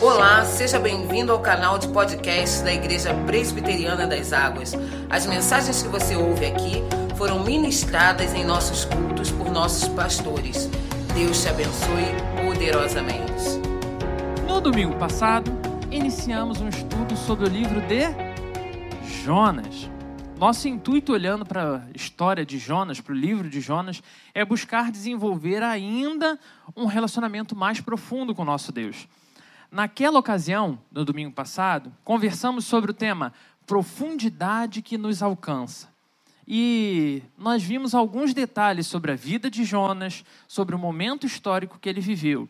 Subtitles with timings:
[0.00, 4.72] Olá, seja bem-vindo ao canal de podcast da Igreja Presbiteriana das Águas.
[5.10, 6.84] As mensagens que você ouve aqui
[7.16, 10.70] foram ministradas em nossos cultos por nossos pastores.
[11.16, 12.04] Deus te abençoe
[12.46, 13.58] poderosamente.
[14.46, 15.50] No domingo passado,
[15.90, 18.04] iniciamos um estudo sobre o livro de
[19.24, 19.90] Jonas.
[20.38, 24.00] Nosso intuito, olhando para a história de Jonas, para o livro de Jonas,
[24.32, 26.38] é buscar desenvolver ainda
[26.76, 29.08] um relacionamento mais profundo com o nosso Deus.
[29.70, 33.34] Naquela ocasião, no domingo passado, conversamos sobre o tema
[33.66, 35.92] profundidade que nos alcança.
[36.46, 41.86] E nós vimos alguns detalhes sobre a vida de Jonas, sobre o momento histórico que
[41.86, 42.48] ele viveu.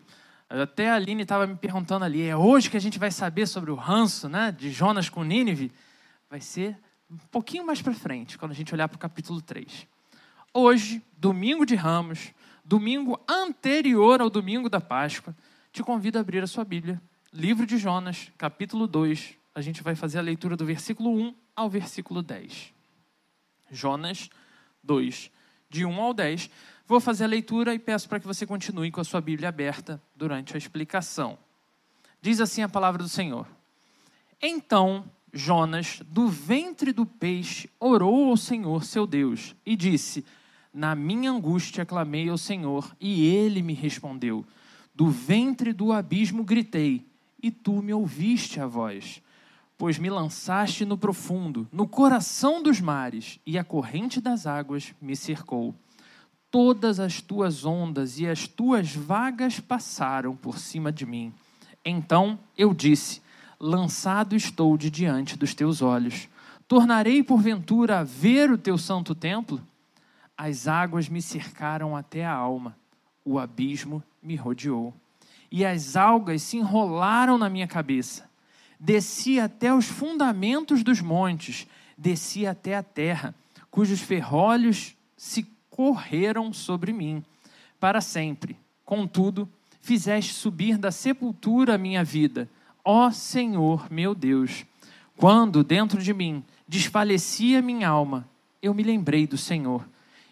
[0.49, 3.73] Até a Aline estava me perguntando ali, é hoje que a gente vai saber sobre
[3.73, 5.73] o ranço né, de Jonas com Nínive?
[6.31, 6.79] Vai ser
[7.11, 9.89] um pouquinho mais para frente, quando a gente olhar para o capítulo 3.
[10.55, 12.33] Hoje, domingo de Ramos,
[12.65, 15.35] domingo anterior ao domingo da Páscoa,
[15.73, 19.37] te convido a abrir a sua Bíblia Livro de Jonas, capítulo 2.
[19.55, 22.73] A gente vai fazer a leitura do versículo 1 ao versículo 10.
[23.71, 24.31] Jonas
[24.83, 25.31] 2,
[25.69, 26.51] de 1 ao 10.
[26.87, 30.03] Vou fazer a leitura e peço para que você continue com a sua Bíblia aberta
[30.17, 31.39] durante a explicação.
[32.23, 33.47] Diz assim a palavra do Senhor:
[34.41, 40.25] Então Jonas, do ventre do peixe, orou ao Senhor seu Deus e disse:
[40.73, 44.47] Na minha angústia clamei ao Senhor e ele me respondeu.
[44.95, 47.07] Do ventre do abismo gritei
[47.43, 49.23] e tu me ouviste a voz.
[49.77, 55.15] Pois me lançaste no profundo, no coração dos mares, e a corrente das águas me
[55.15, 55.75] cercou.
[56.51, 61.33] Todas as tuas ondas e as tuas vagas passaram por cima de mim.
[61.85, 63.23] Então eu disse:
[63.61, 66.29] Lançado estou de diante dos teus olhos.
[66.67, 69.61] Tornarei porventura a ver o teu santo templo?
[70.37, 72.77] As águas me cercaram até a alma,
[73.25, 74.95] o abismo me rodeou
[75.51, 78.29] e as algas se enrolaram na minha cabeça.
[78.79, 83.35] Desci até os fundamentos dos montes, desci até a terra,
[83.71, 87.25] cujos ferrolhos se correram sobre mim
[87.81, 88.57] para sempre.
[88.85, 89.49] Contudo,
[89.81, 92.49] fizeste subir da sepultura a minha vida,
[92.85, 94.65] ó Senhor meu Deus.
[95.17, 98.29] Quando dentro de mim desfalecia minha alma,
[98.63, 99.85] eu me lembrei do Senhor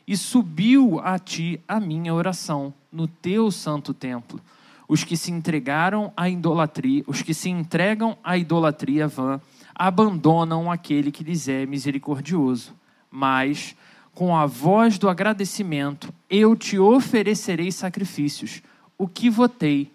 [0.07, 4.41] e subiu a ti a minha oração no teu santo templo
[4.89, 9.41] os que se entregaram à idolatria, os que se entregam à idolatria vã,
[9.75, 12.75] abandonam aquele que lhes é misericordioso.
[13.11, 13.77] Mas,
[14.15, 18.63] com a voz do agradecimento, eu te oferecerei sacrifícios.
[18.97, 19.91] O que votei,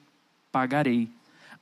[0.51, 1.09] pagarei.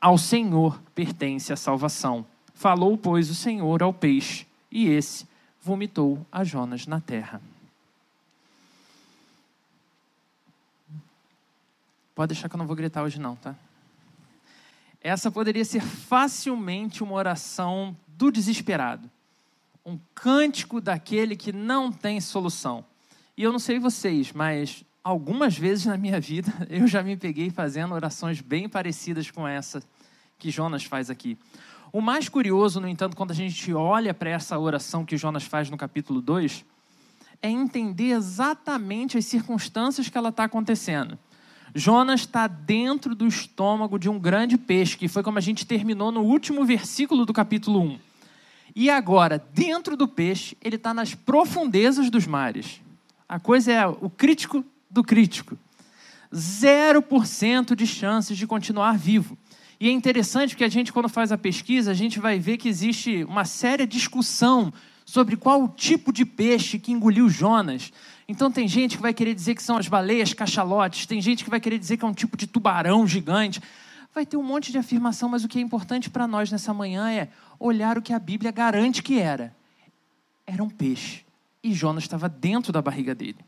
[0.01, 2.25] Ao Senhor pertence a salvação.
[2.53, 5.25] Falou, pois, o Senhor ao peixe, e esse
[5.61, 7.41] vomitou a Jonas na terra.
[12.19, 13.55] Pode deixar que eu não vou gritar hoje, não, tá?
[14.99, 19.09] Essa poderia ser facilmente uma oração do desesperado,
[19.85, 22.83] um cântico daquele que não tem solução.
[23.37, 27.49] E eu não sei vocês, mas algumas vezes na minha vida eu já me peguei
[27.49, 29.81] fazendo orações bem parecidas com essa
[30.37, 31.37] que Jonas faz aqui.
[31.89, 35.69] O mais curioso, no entanto, quando a gente olha para essa oração que Jonas faz
[35.69, 36.65] no capítulo 2,
[37.41, 41.17] é entender exatamente as circunstâncias que ela está acontecendo.
[41.73, 46.11] Jonas está dentro do estômago de um grande peixe, que foi como a gente terminou
[46.11, 47.99] no último versículo do capítulo 1.
[48.75, 52.81] E agora, dentro do peixe, ele está nas profundezas dos mares.
[53.27, 55.57] A coisa é o crítico do crítico.
[56.33, 59.37] 0% de chances de continuar vivo.
[59.79, 62.67] E é interessante porque a gente, quando faz a pesquisa, a gente vai ver que
[62.67, 64.73] existe uma séria discussão
[65.05, 67.91] sobre qual o tipo de peixe que engoliu Jonas.
[68.29, 71.49] Então tem gente que vai querer dizer que são as baleias cachalotes, tem gente que
[71.49, 73.59] vai querer dizer que é um tipo de tubarão gigante.
[74.13, 77.11] Vai ter um monte de afirmação, mas o que é importante para nós nessa manhã
[77.11, 77.29] é
[77.59, 79.55] olhar o que a Bíblia garante que era.
[80.45, 81.25] Era um peixe.
[81.63, 83.39] E Jonas estava dentro da barriga dele.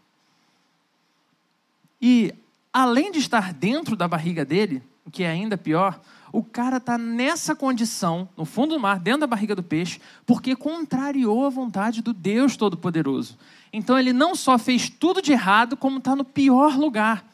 [2.01, 2.33] E
[2.73, 6.97] além de estar dentro da barriga dele, o que é ainda pior, o cara está
[6.97, 12.01] nessa condição, no fundo do mar, dentro da barriga do peixe, porque contrariou a vontade
[12.01, 13.37] do Deus Todo-Poderoso.
[13.73, 17.25] Então ele não só fez tudo de errado, como está no pior lugar.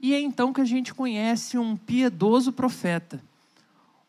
[0.00, 3.22] E é então que a gente conhece um piedoso profeta,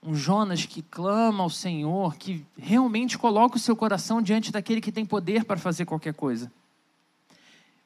[0.04, 4.92] um Jonas que clama ao Senhor, que realmente coloca o seu coração diante daquele que
[4.92, 6.52] tem poder para fazer qualquer coisa.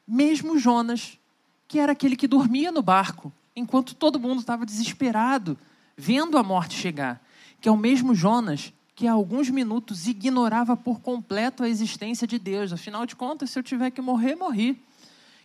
[0.06, 1.18] Mesmo Jonas,
[1.66, 5.56] que era aquele que dormia no barco, enquanto todo mundo estava desesperado,
[5.96, 7.22] vendo a morte chegar,
[7.60, 12.38] que é o mesmo Jonas que há alguns minutos ignorava por completo a existência de
[12.38, 12.72] Deus.
[12.72, 14.80] Afinal de contas, se eu tiver que morrer, morri.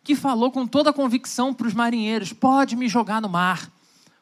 [0.03, 3.71] Que falou com toda a convicção para os marinheiros: pode me jogar no mar.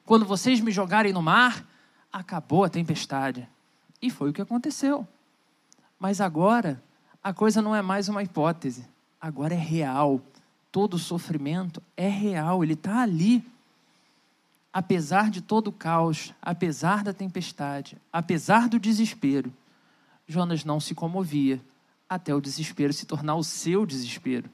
[0.05, 1.65] Quando vocês me jogarem no mar,
[2.11, 3.47] acabou a tempestade.
[4.01, 5.05] E foi o que aconteceu.
[5.99, 6.81] Mas agora,
[7.21, 8.85] a coisa não é mais uma hipótese,
[9.19, 10.21] agora é real.
[10.71, 13.43] Todo o sofrimento é real, ele está ali.
[14.71, 19.51] Apesar de todo o caos, apesar da tempestade, apesar do desespero,
[20.27, 21.61] Jonas não se comovia
[22.09, 24.49] até o desespero se tornar o seu desespero.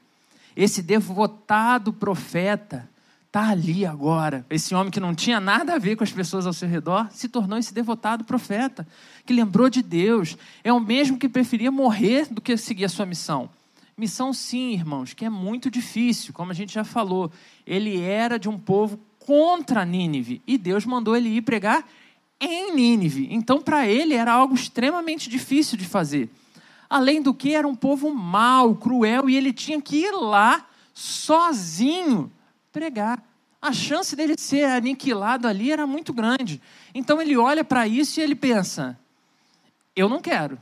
[0.56, 2.88] Esse devotado profeta
[3.26, 4.46] está ali agora.
[4.48, 7.28] Esse homem que não tinha nada a ver com as pessoas ao seu redor se
[7.28, 8.86] tornou esse devotado profeta,
[9.26, 10.36] que lembrou de Deus.
[10.62, 13.50] É o mesmo que preferia morrer do que seguir a sua missão.
[13.96, 17.30] Missão, sim, irmãos, que é muito difícil, como a gente já falou.
[17.66, 21.86] Ele era de um povo contra Nínive e Deus mandou ele ir pregar
[22.40, 23.28] em Nínive.
[23.30, 26.28] Então, para ele, era algo extremamente difícil de fazer.
[26.88, 32.30] Além do que, era um povo mau, cruel, e ele tinha que ir lá sozinho
[32.70, 33.22] pregar.
[33.60, 36.60] A chance dele ser aniquilado ali era muito grande.
[36.94, 38.98] Então ele olha para isso e ele pensa:
[39.96, 40.60] eu não quero.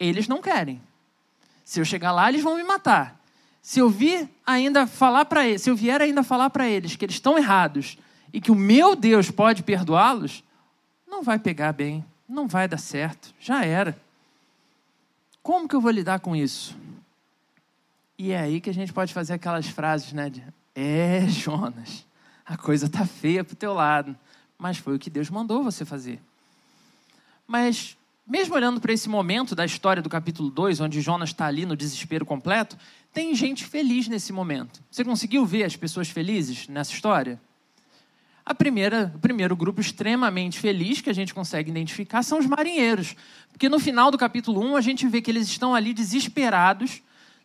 [0.00, 0.82] Eles não querem.
[1.64, 3.21] Se eu chegar lá, eles vão me matar.
[3.62, 7.04] Se eu vir ainda falar para eles, se eu vier ainda falar para eles que
[7.04, 7.96] eles estão errados
[8.32, 10.42] e que o meu Deus pode perdoá-los,
[11.06, 13.96] não vai pegar bem, não vai dar certo, já era.
[15.42, 16.76] Como que eu vou lidar com isso?
[18.18, 20.28] E é aí que a gente pode fazer aquelas frases, né?
[20.28, 20.44] De,
[20.74, 22.04] é, Jonas,
[22.44, 24.16] a coisa tá feia pro teu lado,
[24.58, 26.20] mas foi o que Deus mandou você fazer.
[27.46, 27.96] Mas,
[28.26, 31.76] mesmo olhando para esse momento da história do capítulo 2, onde Jonas está ali no
[31.76, 32.76] desespero completo,
[33.12, 34.82] tem gente feliz nesse momento.
[34.90, 37.40] Você conseguiu ver as pessoas felizes nessa história?
[38.44, 43.14] A primeira, o primeiro grupo extremamente feliz que a gente consegue identificar são os marinheiros.
[43.50, 47.02] Porque no final do capítulo 1 a gente vê que eles estão ali desesperados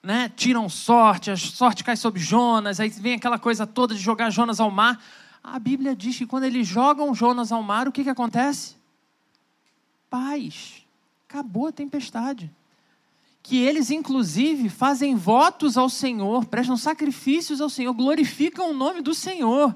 [0.07, 4.29] né, tiram sorte, a sorte cai sobre Jonas, aí vem aquela coisa toda de jogar
[4.29, 5.03] Jonas ao mar.
[5.43, 8.76] A Bíblia diz que quando eles jogam Jonas ao mar, o que, que acontece?
[10.09, 10.85] Paz.
[11.27, 12.51] Acabou a tempestade.
[13.41, 19.13] Que eles, inclusive, fazem votos ao Senhor, prestam sacrifícios ao Senhor, glorificam o nome do
[19.13, 19.75] Senhor,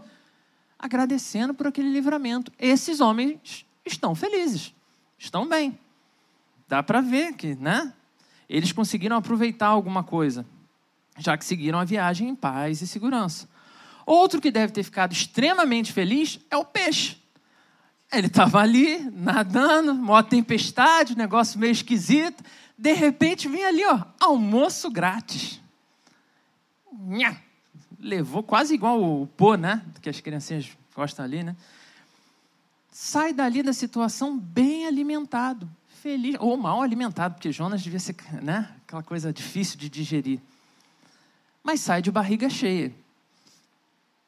[0.78, 2.52] agradecendo por aquele livramento.
[2.60, 4.74] Esses homens estão felizes,
[5.18, 5.80] estão bem.
[6.68, 7.94] Dá para ver que, né?
[8.52, 10.46] eles conseguiram aproveitar alguma coisa,
[11.18, 13.48] já que seguiram a viagem em paz e segurança.
[14.06, 17.21] Outro que deve ter ficado extremamente feliz é o peixe.
[18.12, 22.44] Ele estava ali, nadando, maior tempestade, negócio meio esquisito.
[22.78, 25.62] De repente vem ali, ó, almoço grátis.
[26.92, 27.38] Nha!
[28.00, 29.82] Levou quase igual o pô, né?
[30.02, 31.56] Que as criancinhas gostam ali, né?
[32.92, 35.70] Sai dali da situação bem alimentado
[36.02, 40.40] feliz, ou mal alimentado, porque Jonas devia ser né, aquela coisa difícil de digerir.
[41.64, 42.92] Mas sai de barriga cheia.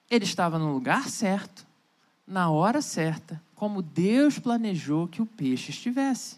[0.10, 1.66] Ele estava no lugar certo,
[2.28, 6.38] na hora certa, como Deus planejou que o peixe estivesse.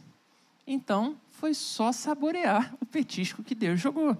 [0.66, 4.18] Então, foi só saborear o petisco que Deus jogou.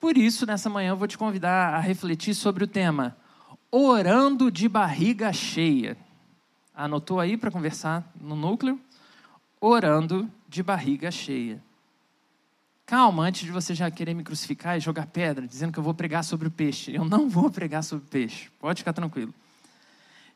[0.00, 3.16] Por isso, nessa manhã, eu vou te convidar a refletir sobre o tema
[3.70, 5.96] Orando de barriga cheia.
[6.74, 8.80] Anotou aí para conversar no núcleo?
[9.60, 11.62] orando de barriga cheia.
[12.86, 15.94] Calma, antes de você já querer me crucificar e jogar pedra, dizendo que eu vou
[15.94, 16.92] pregar sobre o peixe.
[16.92, 18.48] Eu não vou pregar sobre o peixe.
[18.58, 19.32] Pode ficar tranquilo.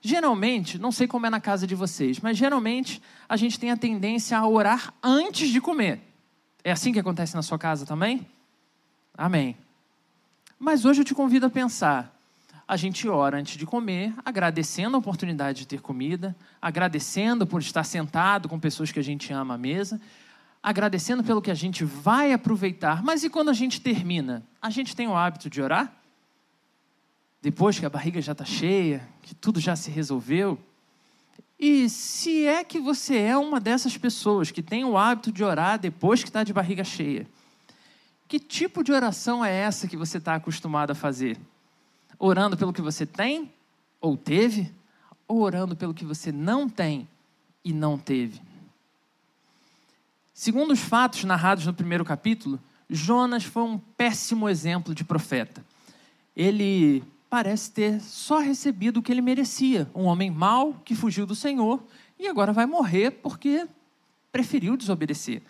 [0.06, 3.76] Geralmente, não sei como é na casa de vocês, mas geralmente a gente tem a
[3.76, 5.98] tendência a orar antes de comer.
[6.62, 8.26] É assim que acontece na sua casa também?
[9.16, 9.56] Amém.
[10.58, 12.14] Mas hoje eu te convido a pensar:
[12.68, 17.82] a gente ora antes de comer, agradecendo a oportunidade de ter comida, agradecendo por estar
[17.82, 19.98] sentado com pessoas que a gente ama à mesa,
[20.62, 23.02] agradecendo pelo que a gente vai aproveitar.
[23.02, 24.42] Mas e quando a gente termina?
[24.60, 25.90] A gente tem o hábito de orar?
[27.44, 30.58] Depois que a barriga já está cheia, que tudo já se resolveu?
[31.60, 35.78] E se é que você é uma dessas pessoas que tem o hábito de orar
[35.78, 37.28] depois que está de barriga cheia,
[38.26, 41.38] que tipo de oração é essa que você está acostumado a fazer?
[42.18, 43.52] orando pelo que você tem
[44.00, 44.72] ou teve,
[45.28, 47.06] ou orando pelo que você não tem
[47.64, 48.40] e não teve.
[50.32, 52.58] Segundo os fatos narrados no primeiro capítulo,
[52.88, 55.62] Jonas foi um péssimo exemplo de profeta.
[56.34, 61.34] Ele parece ter só recebido o que ele merecia, um homem mau que fugiu do
[61.34, 61.82] Senhor
[62.16, 63.66] e agora vai morrer porque
[64.30, 65.42] preferiu desobedecer.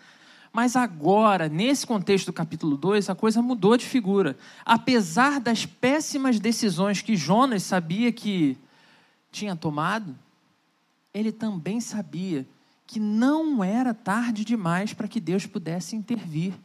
[0.51, 4.35] Mas agora, nesse contexto do capítulo 2, a coisa mudou de figura.
[4.65, 8.57] Apesar das péssimas decisões que Jonas sabia que
[9.31, 10.17] tinha tomado,
[11.13, 12.47] ele também sabia
[12.87, 16.55] que não era tarde demais para que Deus pudesse intervir.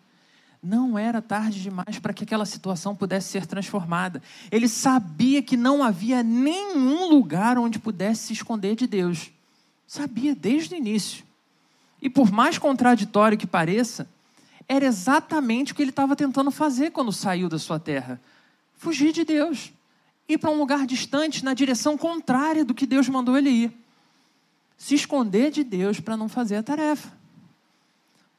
[0.62, 4.22] Não era tarde demais para que aquela situação pudesse ser transformada.
[4.50, 9.30] Ele sabia que não havia nenhum lugar onde pudesse se esconder de Deus.
[9.86, 11.24] Sabia desde o início.
[12.02, 14.06] E por mais contraditório que pareça,
[14.68, 18.20] era exatamente o que ele estava tentando fazer quando saiu da sua terra:
[18.76, 19.72] fugir de Deus,
[20.28, 23.72] ir para um lugar distante, na direção contrária do que Deus mandou ele ir.
[24.76, 27.19] Se esconder de Deus para não fazer a tarefa.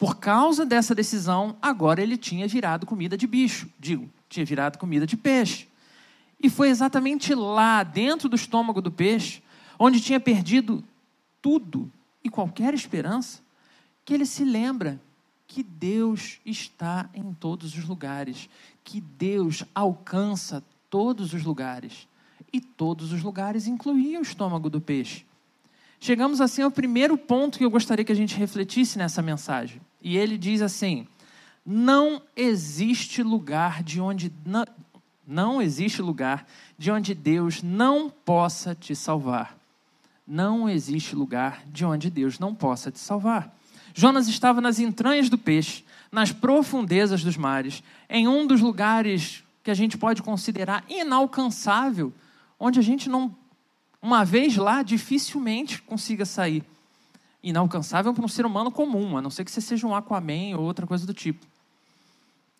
[0.01, 5.05] Por causa dessa decisão, agora ele tinha virado comida de bicho, digo, tinha virado comida
[5.05, 5.67] de peixe.
[6.41, 9.43] E foi exatamente lá, dentro do estômago do peixe,
[9.77, 10.83] onde tinha perdido
[11.39, 11.87] tudo
[12.23, 13.41] e qualquer esperança,
[14.03, 14.99] que ele se lembra
[15.45, 18.49] que Deus está em todos os lugares,
[18.83, 22.07] que Deus alcança todos os lugares.
[22.51, 25.27] E todos os lugares incluía o estômago do peixe.
[25.99, 29.79] Chegamos assim ao primeiro ponto que eu gostaria que a gente refletisse nessa mensagem.
[30.01, 31.07] E ele diz assim:
[31.65, 34.65] não existe lugar de onde não,
[35.27, 39.57] não existe lugar de onde Deus não possa te salvar.
[40.27, 43.55] Não existe lugar de onde Deus não possa te salvar.
[43.93, 49.69] Jonas estava nas entranhas do peixe, nas profundezas dos mares, em um dos lugares que
[49.71, 52.13] a gente pode considerar inalcançável,
[52.59, 53.35] onde a gente não,
[54.01, 56.63] uma vez lá, dificilmente consiga sair.
[57.43, 60.63] Inalcançável para um ser humano comum, a não ser que você seja um Aquaman ou
[60.63, 61.45] outra coisa do tipo.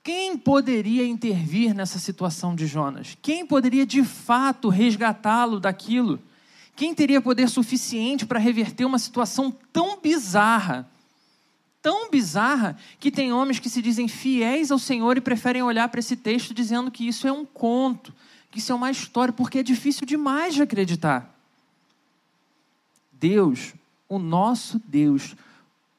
[0.03, 3.15] Quem poderia intervir nessa situação de Jonas?
[3.21, 6.19] Quem poderia de fato resgatá-lo daquilo?
[6.75, 10.89] Quem teria poder suficiente para reverter uma situação tão bizarra?
[11.79, 15.99] Tão bizarra que tem homens que se dizem fiéis ao Senhor e preferem olhar para
[15.99, 18.11] esse texto dizendo que isso é um conto,
[18.49, 21.31] que isso é uma história, porque é difícil demais de acreditar.
[23.11, 23.73] Deus,
[24.11, 25.37] o nosso Deus,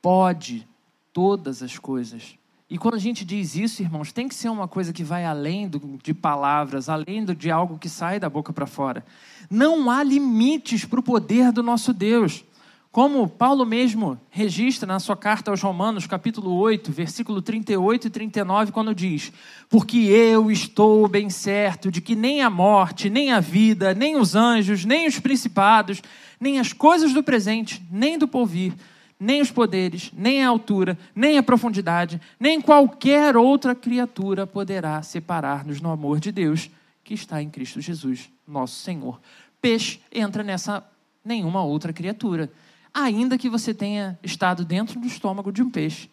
[0.02, 0.68] pode
[1.14, 2.34] todas as coisas.
[2.68, 5.66] E quando a gente diz isso, irmãos, tem que ser uma coisa que vai além
[5.66, 9.02] do, de palavras, além do, de algo que sai da boca para fora.
[9.48, 12.44] Não há limites para o poder do nosso Deus.
[12.92, 18.70] Como Paulo mesmo registra na sua carta aos Romanos, capítulo 8, versículo 38 e 39,
[18.70, 19.32] quando diz:
[19.70, 24.34] Porque eu estou bem certo de que nem a morte, nem a vida, nem os
[24.34, 26.02] anjos, nem os principados,
[26.38, 28.74] nem as coisas do presente, nem do porvir,
[29.18, 35.80] nem os poderes, nem a altura, nem a profundidade, nem qualquer outra criatura poderá separar-nos
[35.80, 36.68] no amor de Deus
[37.02, 39.18] que está em Cristo Jesus, nosso Senhor.
[39.62, 40.84] Peixe entra nessa
[41.24, 42.50] nenhuma outra criatura.
[42.94, 46.10] Ainda que você tenha estado dentro do estômago de um peixe,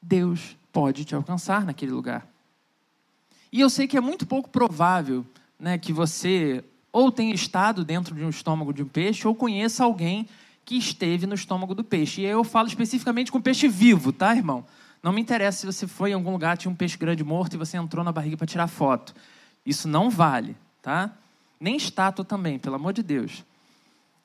[0.00, 2.26] Deus pode te alcançar naquele lugar.
[3.52, 5.26] E eu sei que é muito pouco provável
[5.58, 9.84] né, que você ou tenha estado dentro de um estômago de um peixe ou conheça
[9.84, 10.26] alguém
[10.64, 12.22] que esteve no estômago do peixe.
[12.22, 14.64] E eu falo especificamente com peixe vivo, tá, irmão?
[15.02, 17.58] Não me interessa se você foi em algum lugar, tinha um peixe grande morto e
[17.58, 19.14] você entrou na barriga para tirar foto.
[19.64, 21.10] Isso não vale, tá?
[21.58, 23.44] Nem estátua também, pelo amor de Deus.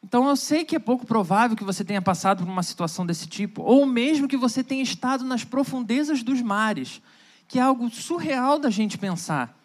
[0.05, 3.25] Então eu sei que é pouco provável que você tenha passado por uma situação desse
[3.25, 7.01] tipo, ou mesmo que você tenha estado nas profundezas dos mares,
[7.47, 9.57] que é algo surreal da gente pensar.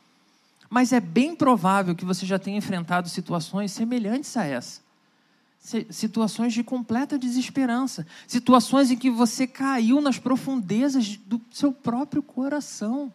[0.70, 4.80] Mas é bem provável que você já tenha enfrentado situações semelhantes a essa.
[5.90, 13.12] Situações de completa desesperança, situações em que você caiu nas profundezas do seu próprio coração,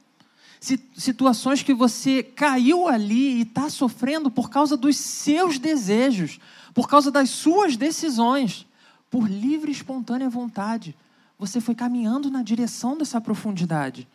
[0.97, 6.39] situações que você caiu ali e está sofrendo por causa dos seus desejos,
[6.73, 8.65] por causa das suas decisões,
[9.09, 10.95] por livre e espontânea vontade.
[11.37, 14.07] Você foi caminhando na direção dessa profundidade.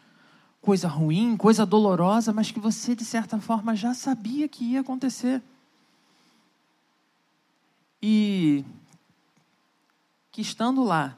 [0.60, 5.42] Coisa ruim, coisa dolorosa, mas que você, de certa forma, já sabia que ia acontecer
[8.02, 8.64] e
[10.32, 11.16] que estando lá,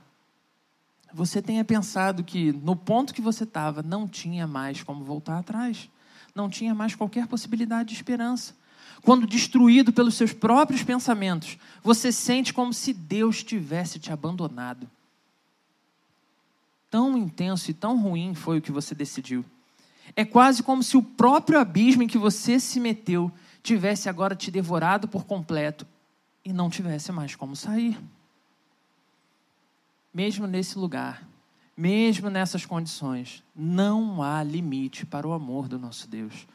[1.13, 5.89] você tenha pensado que no ponto que você estava não tinha mais como voltar atrás,
[6.35, 8.55] não tinha mais qualquer possibilidade de esperança.
[9.03, 14.89] Quando destruído pelos seus próprios pensamentos, você sente como se Deus tivesse te abandonado.
[16.91, 19.45] Tão intenso e tão ruim foi o que você decidiu.
[20.15, 23.31] É quase como se o próprio abismo em que você se meteu
[23.63, 25.87] tivesse agora te devorado por completo
[26.45, 27.99] e não tivesse mais como sair.
[30.13, 31.27] Mesmo nesse lugar,
[31.77, 36.47] mesmo nessas condições, não há limite para o amor do nosso Deus.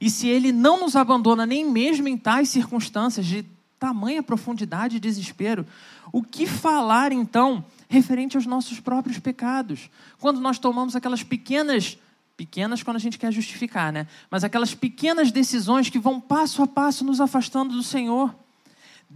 [0.00, 3.44] E se Ele não nos abandona nem mesmo em tais circunstâncias de
[3.78, 5.66] tamanha profundidade e desespero,
[6.12, 9.90] o que falar então referente aos nossos próprios pecados?
[10.20, 11.98] Quando nós tomamos aquelas pequenas
[12.36, 14.06] pequenas quando a gente quer justificar, né?
[14.30, 18.34] Mas aquelas pequenas decisões que vão passo a passo nos afastando do Senhor.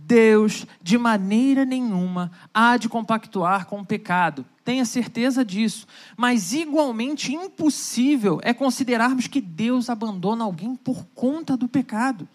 [0.05, 4.45] Deus, de maneira nenhuma, há de compactuar com o pecado.
[4.65, 5.87] Tenha certeza disso.
[6.17, 12.29] Mas, igualmente impossível é considerarmos que Deus abandona alguém por conta do pecado.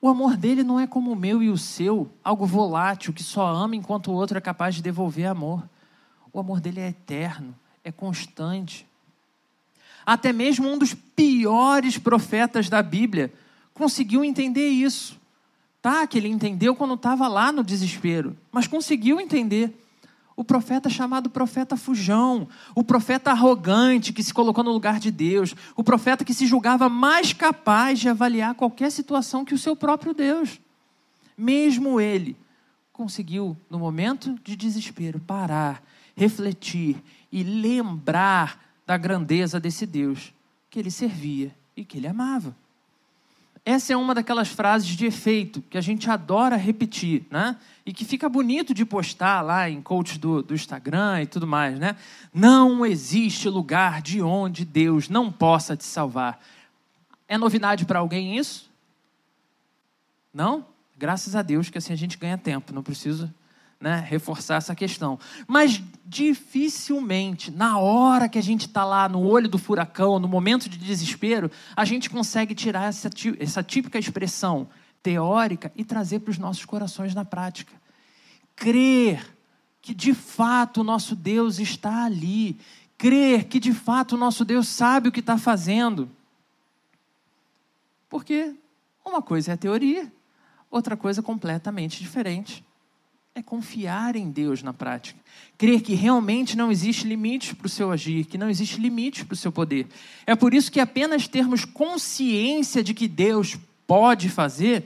[0.00, 3.46] O amor dele não é como o meu e o seu, algo volátil que só
[3.46, 5.62] ama enquanto o outro é capaz de devolver amor.
[6.32, 7.54] O amor dele é eterno,
[7.84, 8.86] é constante.
[10.06, 13.32] Até mesmo um dos piores profetas da Bíblia
[13.74, 15.19] conseguiu entender isso.
[15.82, 19.74] Tá, que ele entendeu quando estava lá no desespero, mas conseguiu entender.
[20.36, 25.54] O profeta chamado profeta fujão, o profeta arrogante que se colocou no lugar de Deus,
[25.76, 30.14] o profeta que se julgava mais capaz de avaliar qualquer situação que o seu próprio
[30.14, 30.58] Deus.
[31.36, 32.36] Mesmo ele
[32.92, 35.82] conseguiu, no momento de desespero, parar,
[36.14, 40.32] refletir e lembrar da grandeza desse Deus
[40.68, 42.54] que ele servia e que ele amava.
[43.64, 47.56] Essa é uma daquelas frases de efeito que a gente adora repetir, né?
[47.84, 51.78] E que fica bonito de postar lá em coach do, do Instagram e tudo mais,
[51.78, 51.96] né?
[52.32, 56.40] Não existe lugar de onde Deus não possa te salvar.
[57.28, 58.70] É novidade para alguém isso?
[60.32, 60.66] Não?
[60.96, 63.32] Graças a Deus que assim a gente ganha tempo, não preciso
[63.80, 65.18] né, reforçar essa questão.
[65.48, 70.68] Mas dificilmente, na hora que a gente está lá no olho do furacão, no momento
[70.68, 73.08] de desespero, a gente consegue tirar essa,
[73.38, 74.68] essa típica expressão
[75.02, 77.72] teórica e trazer para os nossos corações na prática.
[78.54, 79.26] Crer
[79.80, 82.60] que de fato o nosso Deus está ali.
[82.98, 86.10] Crer que de fato o nosso Deus sabe o que está fazendo.
[88.10, 88.54] Porque
[89.02, 90.12] uma coisa é a teoria,
[90.70, 92.62] outra coisa completamente diferente
[93.34, 95.18] é confiar em Deus na prática.
[95.56, 99.34] Crer que realmente não existe limites para o seu agir, que não existe limites para
[99.34, 99.86] o seu poder.
[100.26, 103.56] É por isso que apenas termos consciência de que Deus
[103.86, 104.84] pode fazer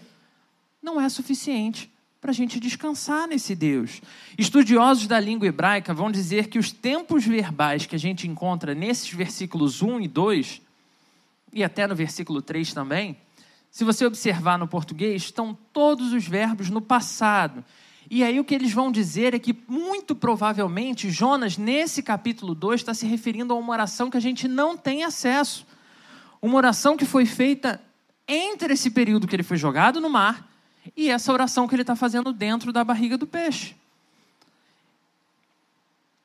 [0.82, 4.02] não é suficiente para a gente descansar nesse Deus.
[4.36, 9.08] Estudiosos da língua hebraica vão dizer que os tempos verbais que a gente encontra nesses
[9.10, 10.62] versículos 1 e 2,
[11.52, 13.16] e até no versículo 3 também,
[13.70, 17.64] se você observar no português, estão todos os verbos no passado
[18.10, 22.80] e aí o que eles vão dizer é que, muito provavelmente, Jonas, nesse capítulo 2,
[22.80, 25.66] está se referindo a uma oração que a gente não tem acesso.
[26.40, 27.80] Uma oração que foi feita
[28.28, 30.48] entre esse período que ele foi jogado no mar
[30.96, 33.74] e essa oração que ele está fazendo dentro da barriga do peixe.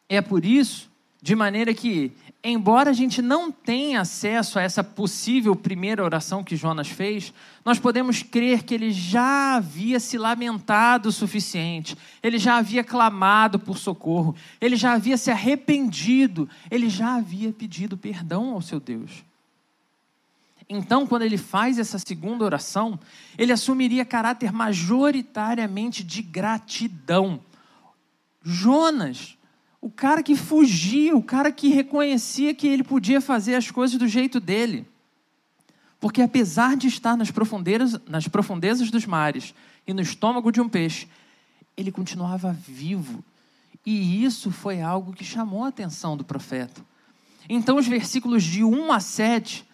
[0.10, 0.90] É por isso,
[1.22, 2.12] de maneira que
[2.44, 7.34] embora a gente não tenha acesso a essa possível primeira oração que Jonas fez,
[7.66, 13.60] nós podemos crer que ele já havia se lamentado o suficiente, ele já havia clamado
[13.60, 19.24] por socorro, ele já havia se arrependido, ele já havia pedido perdão ao seu Deus.
[20.70, 23.00] Então, quando ele faz essa segunda oração,
[23.38, 27.40] ele assumiria caráter majoritariamente de gratidão.
[28.44, 29.36] Jonas,
[29.82, 34.08] o cara que fugia, o cara que reconhecia que ele podia fazer as coisas do
[34.08, 34.86] jeito dele.
[36.00, 39.54] Porque apesar de estar nas profundezas, nas profundezas dos mares
[39.86, 41.08] e no estômago de um peixe,
[41.76, 43.24] ele continuava vivo.
[43.86, 46.82] E isso foi algo que chamou a atenção do profeta.
[47.48, 49.66] Então, os versículos de 1 a 7,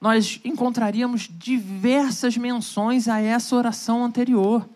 [0.00, 4.68] nós encontraríamos diversas menções a essa oração anterior.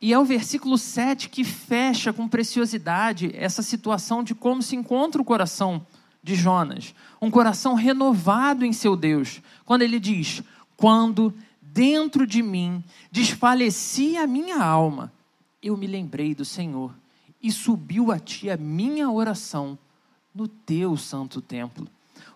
[0.00, 5.20] E é o versículo 7 que fecha com preciosidade essa situação de como se encontra
[5.20, 5.84] o coração
[6.22, 6.94] de Jonas.
[7.20, 9.40] Um coração renovado em seu Deus.
[9.64, 10.42] Quando ele diz:
[10.76, 15.12] Quando dentro de mim desfalecia a minha alma,
[15.62, 16.94] eu me lembrei do Senhor
[17.42, 19.78] e subiu a ti a minha oração
[20.34, 21.88] no teu santo templo.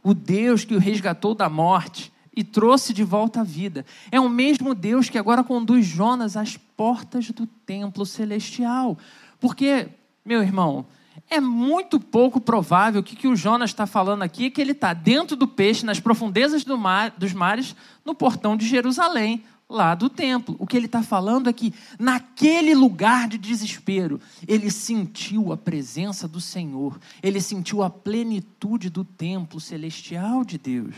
[0.02, 3.84] O Deus que o resgatou da morte e trouxe de volta à vida.
[4.10, 8.98] É o mesmo Deus que agora conduz Jonas às portas do templo celestial.
[9.38, 9.88] Porque,
[10.24, 10.86] meu irmão,
[11.28, 14.94] é muito pouco provável que, que o Jonas está falando aqui é que ele está
[14.94, 20.08] dentro do peixe, nas profundezas do mar, dos mares, no portão de Jerusalém, lá do
[20.08, 20.56] templo.
[20.58, 26.26] O que ele está falando é que, naquele lugar de desespero, ele sentiu a presença
[26.26, 30.94] do Senhor, ele sentiu a plenitude do templo celestial de Deus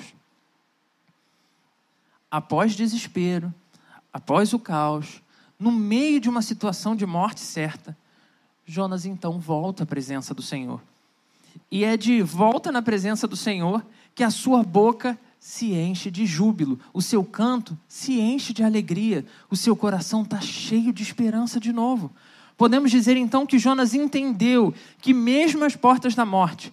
[2.35, 3.55] após desespero,
[4.13, 5.23] após o caos,
[5.57, 7.97] no meio de uma situação de morte certa,
[8.67, 10.83] Jonas então volta à presença do Senhor.
[11.71, 16.27] E é de volta na presença do Senhor que a sua boca se enche de
[16.27, 21.61] júbilo, o seu canto se enche de alegria, o seu coração está cheio de esperança
[21.61, 22.11] de novo.
[22.57, 26.73] Podemos dizer então que Jonas entendeu que, mesmo às portas da morte,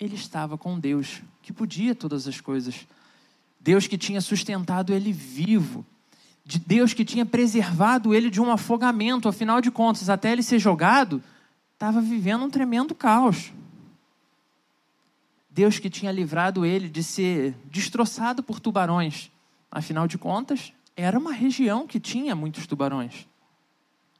[0.00, 2.88] ele estava com Deus, que podia todas as coisas.
[3.64, 5.86] Deus que tinha sustentado ele vivo,
[6.44, 10.58] de Deus que tinha preservado ele de um afogamento, afinal de contas, até ele ser
[10.58, 11.22] jogado,
[11.72, 13.50] estava vivendo um tremendo caos.
[15.48, 19.30] Deus que tinha livrado ele de ser destroçado por tubarões,
[19.70, 23.26] afinal de contas, era uma região que tinha muitos tubarões.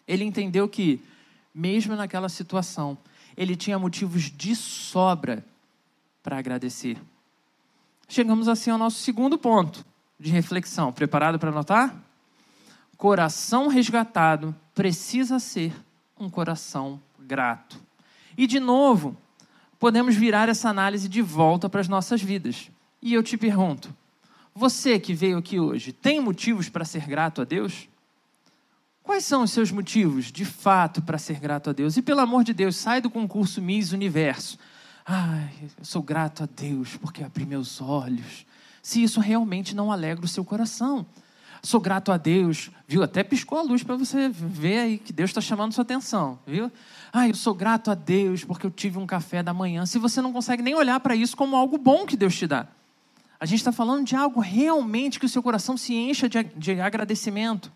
[0.09, 1.03] Ele entendeu que,
[1.55, 2.97] mesmo naquela situação,
[3.37, 5.45] ele tinha motivos de sobra
[6.23, 6.97] para agradecer.
[8.09, 9.85] Chegamos assim ao nosso segundo ponto
[10.19, 10.93] de reflexão.
[10.93, 11.95] Preparado para anotar?
[12.97, 15.73] Coração resgatado precisa ser
[16.19, 17.79] um coração grato.
[18.37, 19.17] E, de novo,
[19.79, 22.71] podemos virar essa análise de volta para as nossas vidas.
[23.03, 23.95] E eu te pergunto:
[24.55, 27.89] você que veio aqui hoje, tem motivos para ser grato a Deus?
[29.03, 31.97] Quais são os seus motivos, de fato, para ser grato a Deus?
[31.99, 34.59] E pelo amor de Deus, sai do concurso Miss Universo.
[35.07, 38.47] Ai, eu sou grato a Deus porque abri meus olhos.
[38.83, 41.05] Se isso realmente não alegra o seu coração.
[41.63, 43.03] Sou grato a Deus, viu?
[43.03, 46.71] Até piscou a luz para você ver aí que Deus está chamando sua atenção, viu?
[47.11, 49.87] Ai, eu sou grato a Deus porque eu tive um café da manhã.
[49.87, 52.67] Se você não consegue nem olhar para isso como algo bom que Deus te dá.
[53.41, 56.81] A gente está falando de algo realmente que o seu coração se encha de, de
[56.81, 57.71] agradecimento.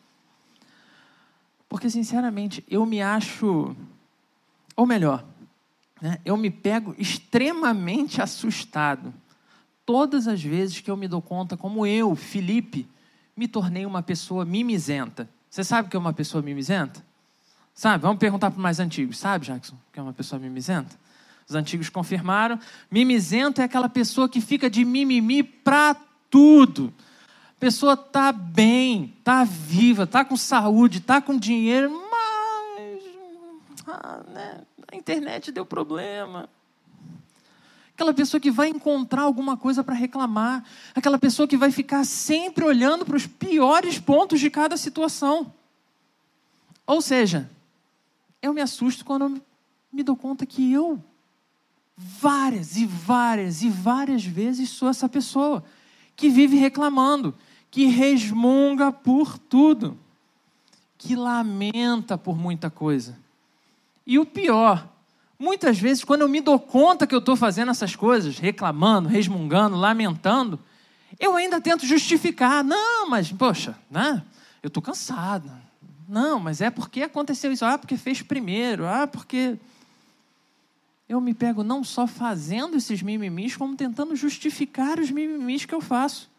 [1.68, 3.76] Porque, sinceramente, eu me acho.
[4.74, 5.24] Ou melhor,
[6.00, 9.12] né, eu me pego extremamente assustado
[9.84, 12.86] todas as vezes que eu me dou conta como eu, Felipe,
[13.34, 15.28] me tornei uma pessoa mimizenta.
[15.48, 17.02] Você sabe o que é uma pessoa mimizenta?
[17.72, 18.02] Sabe?
[18.02, 19.16] Vamos perguntar para os mais antigos.
[19.16, 20.94] Sabe, Jackson, o que é uma pessoa mimizenta?
[21.48, 22.58] Os antigos confirmaram.
[22.90, 25.96] Mimizento é aquela pessoa que fica de mimimi para
[26.28, 26.92] tudo.
[27.56, 33.02] A pessoa tá bem, tá viva, tá com saúde, tá com dinheiro, mas
[33.86, 36.48] ah, né, a internet deu problema.
[37.94, 42.64] Aquela pessoa que vai encontrar alguma coisa para reclamar, aquela pessoa que vai ficar sempre
[42.64, 45.52] olhando para os piores pontos de cada situação.
[46.86, 47.50] Ou seja,
[48.40, 49.42] eu me assusto quando
[49.92, 51.02] me dou conta que eu
[51.96, 55.64] várias e várias e várias vezes sou essa pessoa
[56.14, 57.34] que vive reclamando,
[57.70, 59.98] que resmunga por tudo,
[60.96, 63.18] que lamenta por muita coisa.
[64.08, 64.88] E o pior,
[65.38, 69.76] muitas vezes, quando eu me dou conta que eu estou fazendo essas coisas, reclamando, resmungando,
[69.76, 70.58] lamentando,
[71.20, 72.64] eu ainda tento justificar.
[72.64, 74.24] Não, mas, poxa, né?
[74.62, 75.52] eu estou cansado.
[76.08, 77.66] Não, mas é porque aconteceu isso.
[77.66, 78.86] Ah, porque fez primeiro.
[78.86, 79.58] Ah, porque
[81.06, 85.82] eu me pego não só fazendo esses mimimis, como tentando justificar os mimimis que eu
[85.82, 86.30] faço.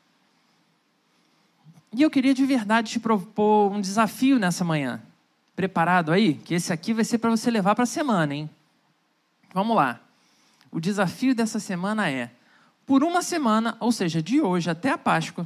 [1.94, 5.00] E eu queria de verdade te propor um desafio nessa manhã.
[5.60, 6.36] Preparado aí?
[6.36, 8.50] Que esse aqui vai ser para você levar para a semana, hein?
[9.54, 10.00] Vamos lá.
[10.72, 12.32] O desafio dessa semana é:
[12.86, 15.46] por uma semana, ou seja, de hoje até a Páscoa,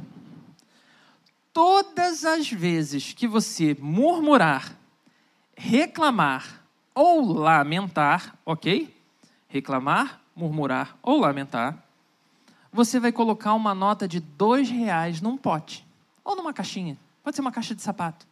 [1.52, 4.76] todas as vezes que você murmurar,
[5.56, 6.62] reclamar
[6.94, 8.94] ou lamentar, ok?
[9.48, 11.76] reclamar, murmurar ou lamentar,
[12.72, 15.84] você vai colocar uma nota de dois reais num pote
[16.22, 16.96] ou numa caixinha.
[17.24, 18.24] Pode ser uma caixa de sapato.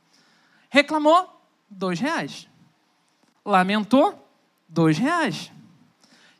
[0.70, 1.41] Reclamou,
[1.76, 2.48] dois reais.
[3.44, 4.28] Lamentou,
[4.68, 5.50] dois reais.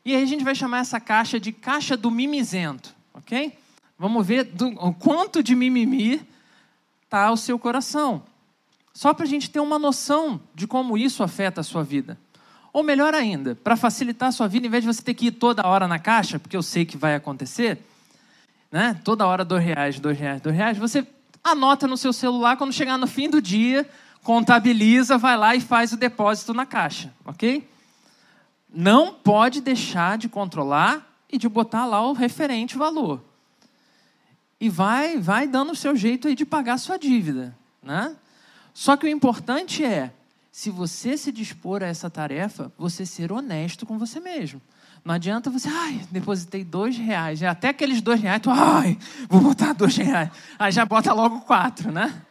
[0.05, 3.57] E aí a gente vai chamar essa caixa de caixa do mimizento, ok?
[3.97, 6.21] Vamos ver do, o quanto de mimimi
[7.03, 8.23] está o seu coração.
[8.93, 12.17] Só para a gente ter uma noção de como isso afeta a sua vida.
[12.73, 15.31] Ou melhor ainda, para facilitar a sua vida, em vez de você ter que ir
[15.31, 17.77] toda hora na caixa, porque eu sei que vai acontecer,
[18.71, 18.99] né?
[19.03, 21.05] toda hora dois reais, dois reais, dois reais, você
[21.43, 23.87] anota no seu celular, quando chegar no fim do dia,
[24.23, 27.69] contabiliza, vai lá e faz o depósito na caixa, ok?
[28.73, 33.21] Não pode deixar de controlar e de botar lá o referente valor.
[34.59, 38.15] E vai, vai dando o seu jeito aí de pagar a sua dívida, né?
[38.73, 40.11] Só que o importante é
[40.51, 44.61] se você se dispor a essa tarefa, você ser honesto com você mesmo.
[45.03, 49.73] Não adianta você, ai, depositei dois reais, até aqueles dois reais, tu, ai, vou botar
[49.73, 50.29] dois reais.
[50.57, 52.23] Aí já bota logo quatro, né?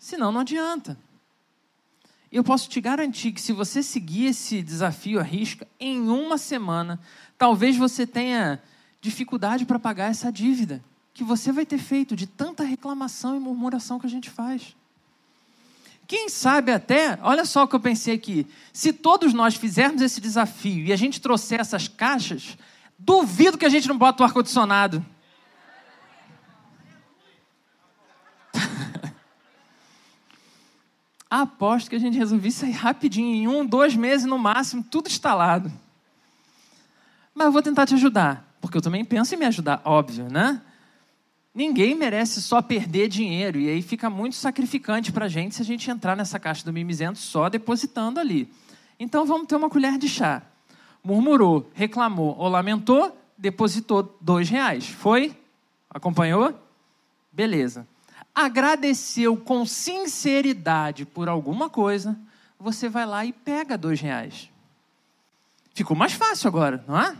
[0.00, 0.98] Senão não adianta.
[2.32, 6.98] Eu posso te garantir que se você seguir esse desafio à risca, em uma semana,
[7.36, 8.62] talvez você tenha
[9.00, 10.82] dificuldade para pagar essa dívida
[11.12, 14.74] que você vai ter feito de tanta reclamação e murmuração que a gente faz.
[16.06, 20.20] Quem sabe até, olha só o que eu pensei aqui, se todos nós fizermos esse
[20.20, 22.56] desafio e a gente trouxer essas caixas,
[22.98, 25.04] duvido que a gente não bota o ar-condicionado.
[31.30, 35.06] Aposto que a gente resolvia isso aí rapidinho, em um, dois meses no máximo, tudo
[35.06, 35.70] instalado.
[37.32, 40.60] Mas eu vou tentar te ajudar, porque eu também penso em me ajudar, óbvio, né?
[41.54, 45.64] Ninguém merece só perder dinheiro, e aí fica muito sacrificante para a gente se a
[45.64, 48.52] gente entrar nessa caixa do mimizento só depositando ali.
[48.98, 50.42] Então vamos ter uma colher de chá.
[51.02, 54.88] Murmurou, reclamou ou lamentou, depositou dois reais.
[54.88, 55.34] Foi?
[55.88, 56.54] Acompanhou?
[57.32, 57.86] Beleza.
[58.34, 62.18] Agradeceu com sinceridade por alguma coisa,
[62.58, 64.50] você vai lá e pega dois reais.
[65.74, 67.16] Ficou mais fácil agora, não é?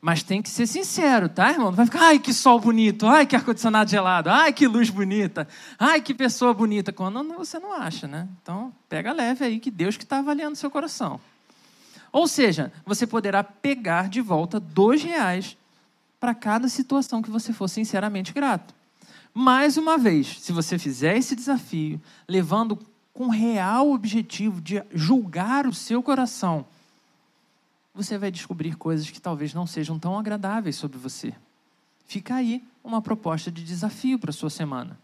[0.00, 1.66] Mas tem que ser sincero, tá, irmão?
[1.66, 5.46] Não vai ficar, ai, que sol bonito, ai, que ar-condicionado gelado, ai, que luz bonita,
[5.78, 6.90] ai, que pessoa bonita.
[6.90, 8.26] Quando você não acha, né?
[8.42, 11.20] Então, pega leve aí, que Deus que está avaliando seu coração.
[12.10, 15.56] Ou seja, você poderá pegar de volta dois reais
[16.18, 18.74] para cada situação que você for sinceramente grato.
[19.32, 22.78] Mais uma vez, se você fizer esse desafio, levando
[23.12, 26.64] com real objetivo de julgar o seu coração,
[27.94, 31.32] você vai descobrir coisas que talvez não sejam tão agradáveis sobre você.
[32.06, 34.98] Fica aí uma proposta de desafio para a sua semana.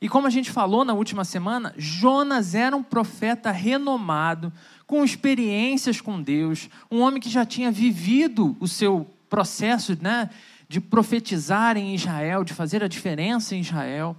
[0.00, 4.52] E como a gente falou na última semana, Jonas era um profeta renomado,
[4.84, 10.28] com experiências com Deus, um homem que já tinha vivido o seu processo né,
[10.72, 14.16] de profetizar em Israel, de fazer a diferença em Israel,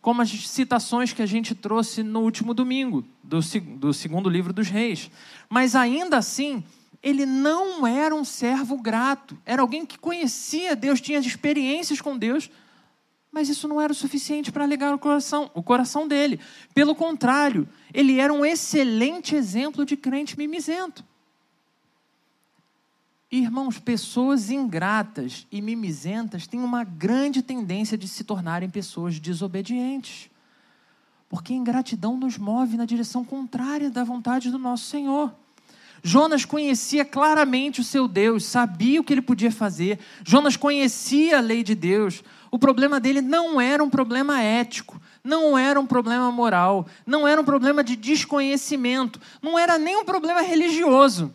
[0.00, 3.40] como as citações que a gente trouxe no último domingo, do,
[3.76, 5.10] do segundo livro dos reis.
[5.50, 6.62] Mas ainda assim,
[7.02, 12.48] ele não era um servo grato, era alguém que conhecia Deus, tinha experiências com Deus,
[13.32, 16.38] mas isso não era o suficiente para alegar o coração, o coração dele.
[16.72, 21.04] Pelo contrário, ele era um excelente exemplo de crente mimizento.
[23.30, 30.30] Irmãos, pessoas ingratas e mimizentas têm uma grande tendência de se tornarem pessoas desobedientes.
[31.28, 35.30] Porque ingratidão nos move na direção contrária da vontade do nosso Senhor.
[36.02, 39.98] Jonas conhecia claramente o seu Deus, sabia o que ele podia fazer.
[40.24, 42.24] Jonas conhecia a lei de Deus.
[42.50, 47.38] O problema dele não era um problema ético, não era um problema moral, não era
[47.38, 51.34] um problema de desconhecimento, não era nem um problema religioso.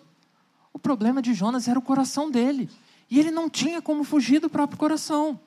[0.74, 2.70] O problema de Jonas era o coração dele.
[3.10, 5.40] E ele não tinha como fugir do próprio coração.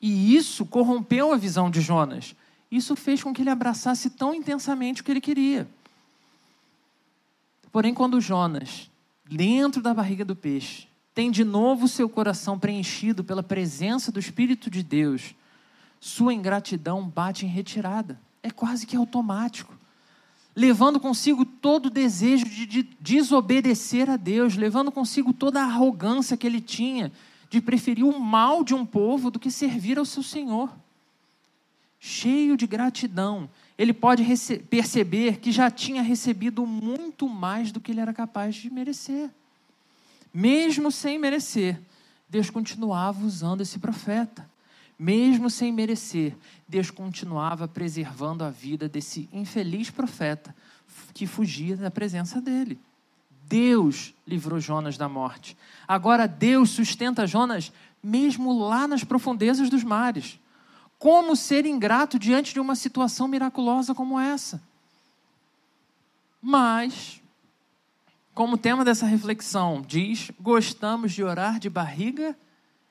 [0.00, 2.34] E isso corrompeu a visão de Jonas.
[2.70, 5.68] Isso fez com que ele abraçasse tão intensamente o que ele queria.
[7.70, 8.90] Porém, quando Jonas,
[9.28, 14.70] dentro da barriga do peixe, tem de novo seu coração preenchido pela presença do Espírito
[14.70, 15.34] de Deus,
[16.00, 18.20] sua ingratidão bate em retirada.
[18.42, 19.77] É quase que automático.
[20.58, 26.36] Levando consigo todo o desejo de, de desobedecer a Deus, levando consigo toda a arrogância
[26.36, 27.12] que ele tinha
[27.48, 30.68] de preferir o mal de um povo do que servir ao seu Senhor.
[32.00, 34.24] Cheio de gratidão, ele pode
[34.68, 39.30] perceber que já tinha recebido muito mais do que ele era capaz de merecer.
[40.34, 41.80] Mesmo sem merecer,
[42.28, 44.47] Deus continuava usando esse profeta.
[44.98, 50.54] Mesmo sem merecer, Deus continuava preservando a vida desse infeliz profeta
[51.14, 52.80] que fugia da presença dele.
[53.44, 55.56] Deus livrou Jonas da morte.
[55.86, 60.38] Agora Deus sustenta Jonas mesmo lá nas profundezas dos mares.
[60.98, 64.60] Como ser ingrato diante de uma situação miraculosa como essa?
[66.42, 67.22] Mas,
[68.34, 72.36] como o tema dessa reflexão diz, gostamos de orar de barriga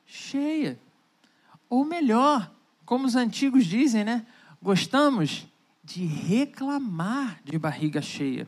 [0.06, 0.80] cheia.
[1.70, 2.52] Ou melhor,
[2.86, 4.26] como os antigos dizem, né?
[4.62, 5.46] Gostamos
[5.84, 8.48] de reclamar de barriga cheia.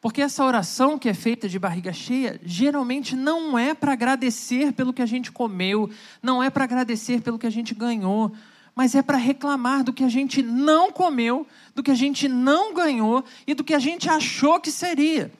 [0.00, 4.92] Porque essa oração que é feita de barriga cheia, geralmente não é para agradecer pelo
[4.92, 5.90] que a gente comeu,
[6.22, 8.32] não é para agradecer pelo que a gente ganhou,
[8.76, 12.72] mas é para reclamar do que a gente não comeu, do que a gente não
[12.72, 15.32] ganhou e do que a gente achou que seria.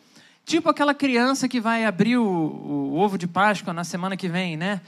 [0.44, 4.56] Tipo aquela criança que vai abrir o, o ovo de Páscoa na semana que vem,
[4.56, 4.80] né?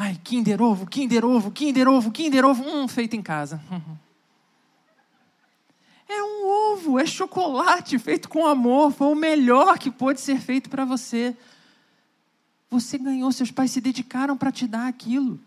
[0.00, 3.60] Ai, Kinder Ovo, Kinder Ovo, Kinder Ovo, Kinder Ovo, um feito em casa.
[6.10, 10.70] É um ovo, é chocolate feito com amor, foi o melhor que pôde ser feito
[10.70, 11.36] para você.
[12.70, 15.38] Você ganhou, seus pais se dedicaram para te dar aquilo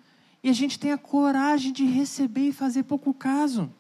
[0.44, 3.74] e a gente tem a coragem de receber e fazer pouco caso.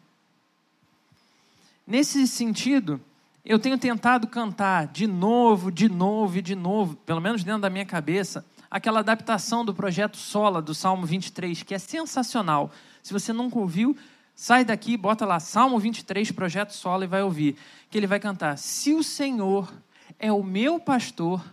[1.85, 2.99] Nesse sentido,
[3.45, 7.69] eu tenho tentado cantar de novo, de novo e de novo, pelo menos dentro da
[7.69, 12.71] minha cabeça, aquela adaptação do projeto Sola do Salmo 23, que é sensacional.
[13.03, 13.97] Se você nunca ouviu,
[14.33, 17.57] sai daqui, bota lá Salmo 23, projeto Sola e vai ouvir,
[17.89, 19.71] que ele vai cantar: "Se o Senhor
[20.17, 21.43] é o meu pastor,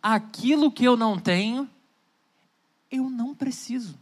[0.00, 1.68] aquilo que eu não tenho,
[2.88, 3.98] eu não preciso".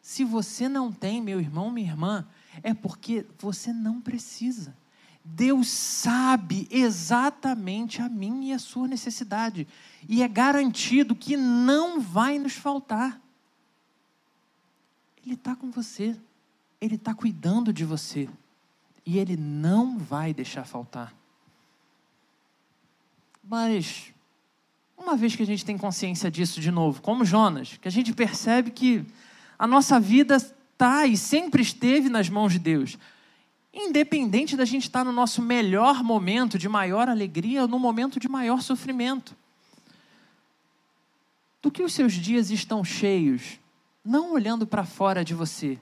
[0.00, 2.26] Se você não tem, meu irmão, minha irmã,
[2.62, 4.76] é porque você não precisa.
[5.24, 9.68] Deus sabe exatamente a minha e a sua necessidade.
[10.08, 13.20] E é garantido que não vai nos faltar.
[15.24, 16.16] Ele está com você.
[16.80, 18.28] Ele está cuidando de você.
[19.06, 21.14] E Ele não vai deixar faltar.
[23.42, 24.12] Mas,
[24.96, 28.12] uma vez que a gente tem consciência disso de novo, como Jonas, que a gente
[28.12, 29.04] percebe que
[29.58, 32.98] a nossa vida está e sempre esteve nas mãos de Deus.
[33.72, 38.28] Independente da gente estar no nosso melhor momento de maior alegria ou no momento de
[38.28, 39.34] maior sofrimento.
[41.62, 43.58] Do que os seus dias estão cheios,
[44.04, 45.78] não olhando para fora de você,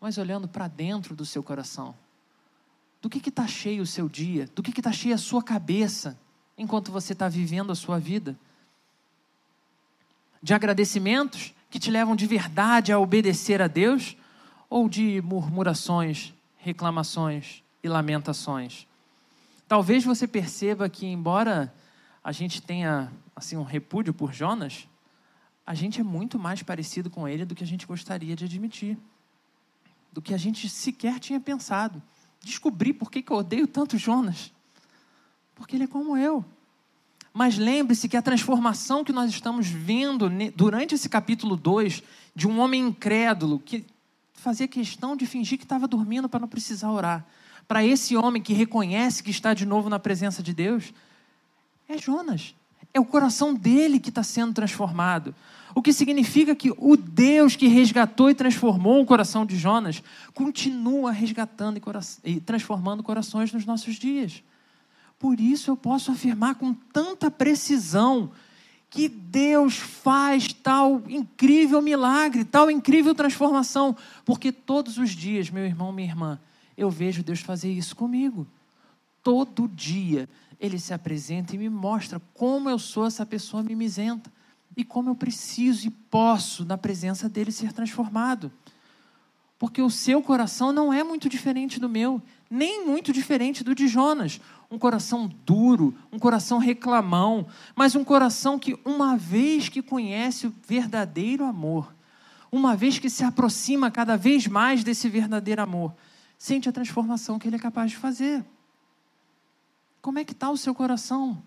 [0.00, 1.94] mas olhando para dentro do seu coração.
[3.00, 4.48] Do que está cheio o seu dia?
[4.54, 6.18] Do que está cheia a sua cabeça
[6.58, 8.36] enquanto você está vivendo a sua vida?
[10.42, 14.16] De agradecimentos que te levam de verdade a obedecer a Deus
[14.68, 18.86] ou de murmurações, reclamações e lamentações?
[19.66, 21.72] Talvez você perceba que, embora
[22.22, 24.88] a gente tenha assim um repúdio por Jonas,
[25.66, 28.98] a gente é muito mais parecido com ele do que a gente gostaria de admitir,
[30.12, 32.02] do que a gente sequer tinha pensado.
[32.42, 34.52] Descobri por que eu odeio tanto Jonas.
[35.54, 36.44] Porque ele é como eu.
[37.32, 42.02] Mas lembre-se que a transformação que nós estamos vendo durante esse capítulo 2,
[42.34, 43.86] de um homem incrédulo que
[44.40, 47.26] fazia questão de fingir que estava dormindo para não precisar orar,
[47.68, 50.92] para esse homem que reconhece que está de novo na presença de Deus,
[51.88, 52.54] é Jonas.
[52.92, 55.34] É o coração dele que está sendo transformado.
[55.74, 60.02] O que significa que o Deus que resgatou e transformou o coração de Jonas
[60.34, 61.80] continua resgatando
[62.24, 64.42] e, transformando corações nos nossos dias.
[65.18, 68.32] Por isso eu posso afirmar com tanta precisão
[68.90, 75.92] que Deus faz tal incrível milagre, tal incrível transformação, porque todos os dias, meu irmão,
[75.92, 76.40] minha irmã,
[76.76, 78.46] eu vejo Deus fazer isso comigo.
[79.22, 84.30] Todo dia ele se apresenta e me mostra como eu sou essa pessoa mimizenta
[84.76, 88.50] e como eu preciso e posso, na presença dele, ser transformado.
[89.56, 93.86] Porque o seu coração não é muito diferente do meu, nem muito diferente do de
[93.86, 100.46] Jonas um coração duro, um coração reclamão, mas um coração que, uma vez que conhece
[100.46, 101.92] o verdadeiro amor,
[102.52, 105.92] uma vez que se aproxima cada vez mais desse verdadeiro amor,
[106.38, 108.44] sente a transformação que ele é capaz de fazer.
[110.00, 111.42] Como é que está o seu coração?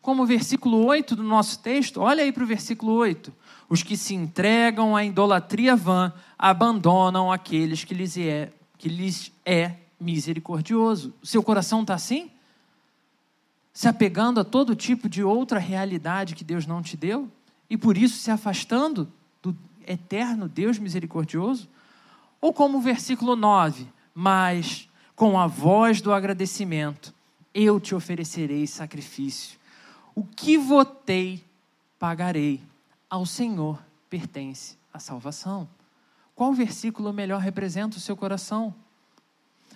[0.00, 3.32] Como o versículo 8 do nosso texto, olha aí para o versículo 8.
[3.68, 9.74] Os que se entregam à idolatria vã abandonam aqueles que lhes é, que lhes é
[10.00, 11.12] misericordioso.
[11.22, 12.30] O seu coração está assim?
[13.78, 17.30] Se apegando a todo tipo de outra realidade que Deus não te deu
[17.70, 19.08] e por isso se afastando
[19.40, 21.68] do eterno Deus misericordioso?
[22.40, 27.14] Ou como o versículo 9, mas com a voz do agradecimento
[27.54, 29.56] eu te oferecerei sacrifício.
[30.12, 31.44] O que votei,
[32.00, 32.60] pagarei.
[33.08, 35.68] Ao Senhor pertence a salvação.
[36.34, 38.74] Qual versículo melhor representa o seu coração?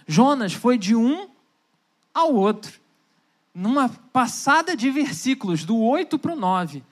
[0.09, 1.29] Jonas foi de um
[2.13, 2.82] ao outro
[3.55, 6.83] numa passada de versículos, do 8 para o 9,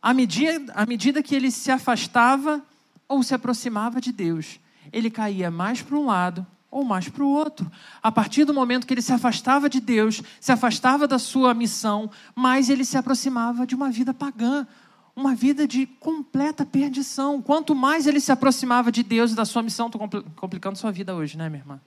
[0.00, 2.62] à medida, à medida que ele se afastava
[3.08, 4.58] ou se aproximava de Deus,
[4.92, 7.70] ele caía mais para um lado ou mais para o outro.
[8.02, 12.10] A partir do momento que ele se afastava de Deus, se afastava da sua missão,
[12.34, 14.66] mais ele se aproximava de uma vida pagã,
[15.14, 17.42] uma vida de completa perdição.
[17.42, 21.14] Quanto mais ele se aproximava de Deus e da sua missão, estou complicando sua vida
[21.14, 21.80] hoje, né, minha irmã?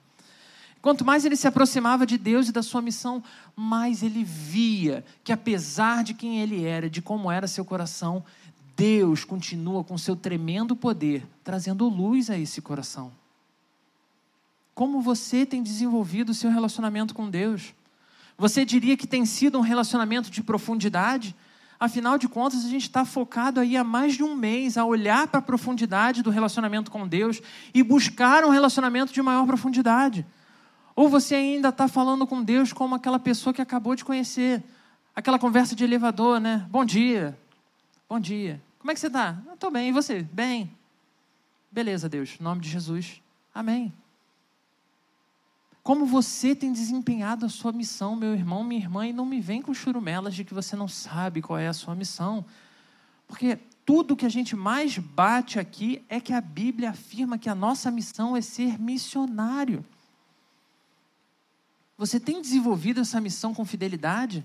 [0.86, 3.20] Quanto mais ele se aproximava de Deus e da sua missão,
[3.56, 8.24] mais ele via que, apesar de quem ele era, de como era seu coração,
[8.76, 13.10] Deus continua com seu tremendo poder, trazendo luz a esse coração.
[14.76, 17.74] Como você tem desenvolvido o seu relacionamento com Deus?
[18.38, 21.34] Você diria que tem sido um relacionamento de profundidade?
[21.80, 25.26] Afinal de contas, a gente está focado aí há mais de um mês a olhar
[25.26, 27.42] para a profundidade do relacionamento com Deus
[27.74, 30.24] e buscar um relacionamento de maior profundidade.
[30.96, 34.64] Ou você ainda está falando com Deus como aquela pessoa que acabou de conhecer.
[35.14, 36.66] Aquela conversa de elevador, né?
[36.70, 37.38] Bom dia.
[38.08, 38.62] Bom dia.
[38.78, 39.38] Como é que você está?
[39.52, 39.90] Estou bem.
[39.90, 40.22] E você?
[40.22, 40.74] Bem.
[41.70, 42.38] Beleza, Deus.
[42.40, 43.20] Em nome de Jesus.
[43.54, 43.92] Amém.
[45.82, 49.60] Como você tem desempenhado a sua missão, meu irmão, minha irmã, e não me vem
[49.60, 52.42] com churumelas de que você não sabe qual é a sua missão.
[53.28, 57.54] Porque tudo que a gente mais bate aqui é que a Bíblia afirma que a
[57.54, 59.84] nossa missão é ser missionário.
[61.98, 64.44] Você tem desenvolvido essa missão com fidelidade?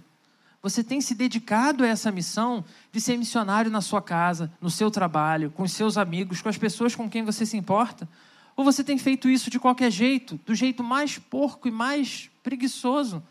[0.62, 4.92] Você tem se dedicado a essa missão de ser missionário na sua casa, no seu
[4.92, 8.08] trabalho, com os seus amigos, com as pessoas com quem você se importa?
[8.56, 13.24] Ou você tem feito isso de qualquer jeito, do jeito mais porco e mais preguiçoso?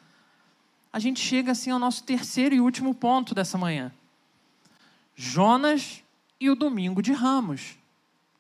[0.92, 3.92] A gente chega assim ao nosso terceiro e último ponto dessa manhã.
[5.14, 6.02] Jonas
[6.40, 7.76] e o domingo de Ramos.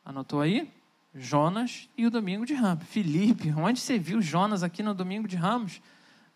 [0.04, 0.68] Anotou aí?
[1.14, 2.84] Jonas e o domingo de Ramos.
[2.86, 5.80] Felipe, onde você viu Jonas aqui no domingo de Ramos?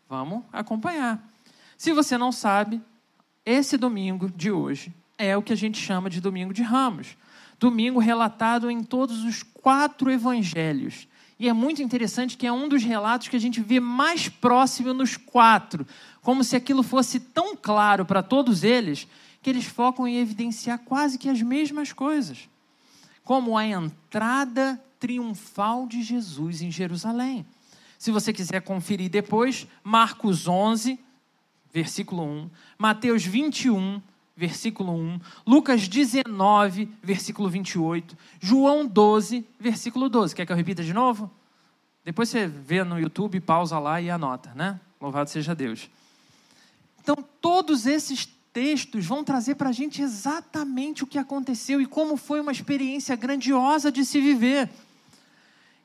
[0.09, 1.23] Vamos acompanhar.
[1.77, 2.81] Se você não sabe,
[3.45, 7.17] esse domingo de hoje é o que a gente chama de domingo de Ramos.
[7.59, 11.09] domingo relatado em todos os quatro evangelhos.
[11.39, 14.93] E é muito interessante que é um dos relatos que a gente vê mais próximo
[14.93, 15.87] nos quatro,
[16.21, 19.07] como se aquilo fosse tão claro para todos eles,
[19.41, 22.49] que eles focam em evidenciar quase que as mesmas coisas,
[23.25, 27.45] como a entrada triunfal de Jesus em Jerusalém.
[27.99, 30.99] Se você quiser conferir depois, Marcos 11,
[31.73, 34.01] versículo 1, Mateus 21,
[34.37, 40.35] versículo 1, Lucas 19, versículo 28, João 12, versículo 12.
[40.35, 41.31] Quer que eu repita de novo?
[42.05, 44.79] Depois você vê no YouTube, pausa lá e anota, né?
[45.01, 45.89] Louvado seja Deus.
[47.01, 52.17] Então, todos esses textos vão trazer para a gente exatamente o que aconteceu e como
[52.17, 54.71] foi uma experiência grandiosa de se viver.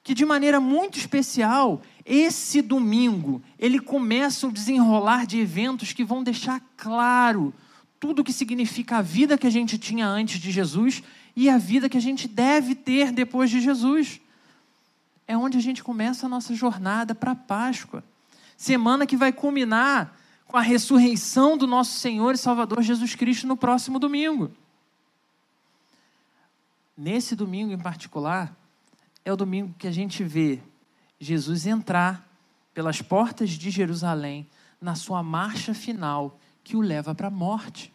[0.03, 6.24] Que de maneira muito especial, esse domingo, ele começa o desenrolar de eventos que vão
[6.24, 7.51] deixar claro
[7.99, 11.01] tudo o que significa a vida que a gente tinha antes de Jesus
[11.36, 14.22] e a vida que a gente deve ter depois de Jesus.
[15.28, 18.03] É onde a gente começa a nossa jornada para a Páscoa.
[18.55, 20.18] Semana que vai culminar
[20.50, 24.52] com a ressurreição do nosso Senhor e Salvador Jesus Cristo no próximo domingo.
[26.97, 28.58] Nesse domingo em particular,
[29.24, 30.60] é o domingo que a gente vê
[31.20, 32.28] Jesus entrar
[32.74, 34.50] pelas portas de Jerusalém
[34.82, 37.93] na sua marcha final que o leva para a morte.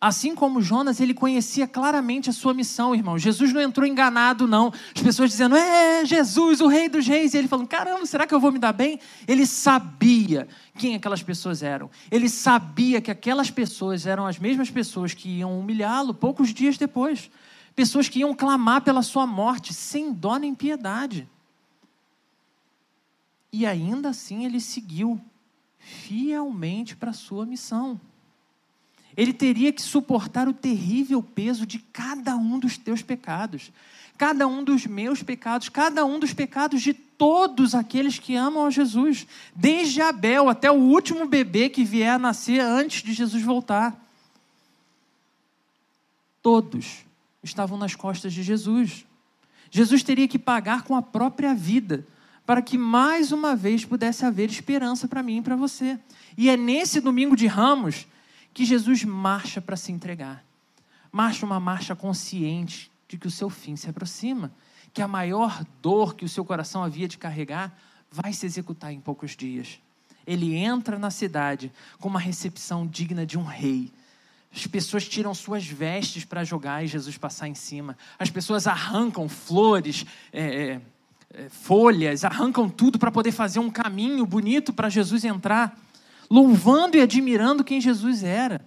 [0.00, 3.18] Assim como Jonas, ele conhecia claramente a sua missão, irmão.
[3.18, 4.72] Jesus não entrou enganado, não.
[4.94, 7.34] As pessoas dizendo, é Jesus, o rei dos reis.
[7.34, 9.00] E ele falando, caramba, será que eu vou me dar bem?
[9.26, 10.46] Ele sabia
[10.76, 11.90] quem aquelas pessoas eram.
[12.12, 17.28] Ele sabia que aquelas pessoas eram as mesmas pessoas que iam humilhá-lo poucos dias depois.
[17.74, 21.28] Pessoas que iam clamar pela sua morte, sem dó nem piedade.
[23.52, 25.20] E ainda assim ele seguiu
[25.76, 28.00] fielmente para a sua missão.
[29.18, 33.72] Ele teria que suportar o terrível peso de cada um dos teus pecados,
[34.16, 38.70] cada um dos meus pecados, cada um dos pecados de todos aqueles que amam a
[38.70, 44.00] Jesus, desde Abel até o último bebê que vier a nascer antes de Jesus voltar.
[46.40, 46.98] Todos
[47.42, 49.04] estavam nas costas de Jesus.
[49.68, 52.06] Jesus teria que pagar com a própria vida
[52.46, 55.98] para que mais uma vez pudesse haver esperança para mim e para você.
[56.36, 58.06] E é nesse domingo de Ramos
[58.52, 60.44] que Jesus marcha para se entregar.
[61.10, 64.52] Marcha uma marcha consciente de que o seu fim se aproxima,
[64.92, 67.76] que a maior dor que o seu coração havia de carregar
[68.10, 69.80] vai se executar em poucos dias.
[70.26, 73.90] Ele entra na cidade com uma recepção digna de um rei.
[74.54, 77.96] As pessoas tiram suas vestes para jogar e Jesus passar em cima.
[78.18, 80.80] As pessoas arrancam flores, é, é
[81.34, 85.78] é, folhas, arrancam tudo para poder fazer um caminho bonito para Jesus entrar,
[86.30, 88.60] louvando e admirando quem Jesus era.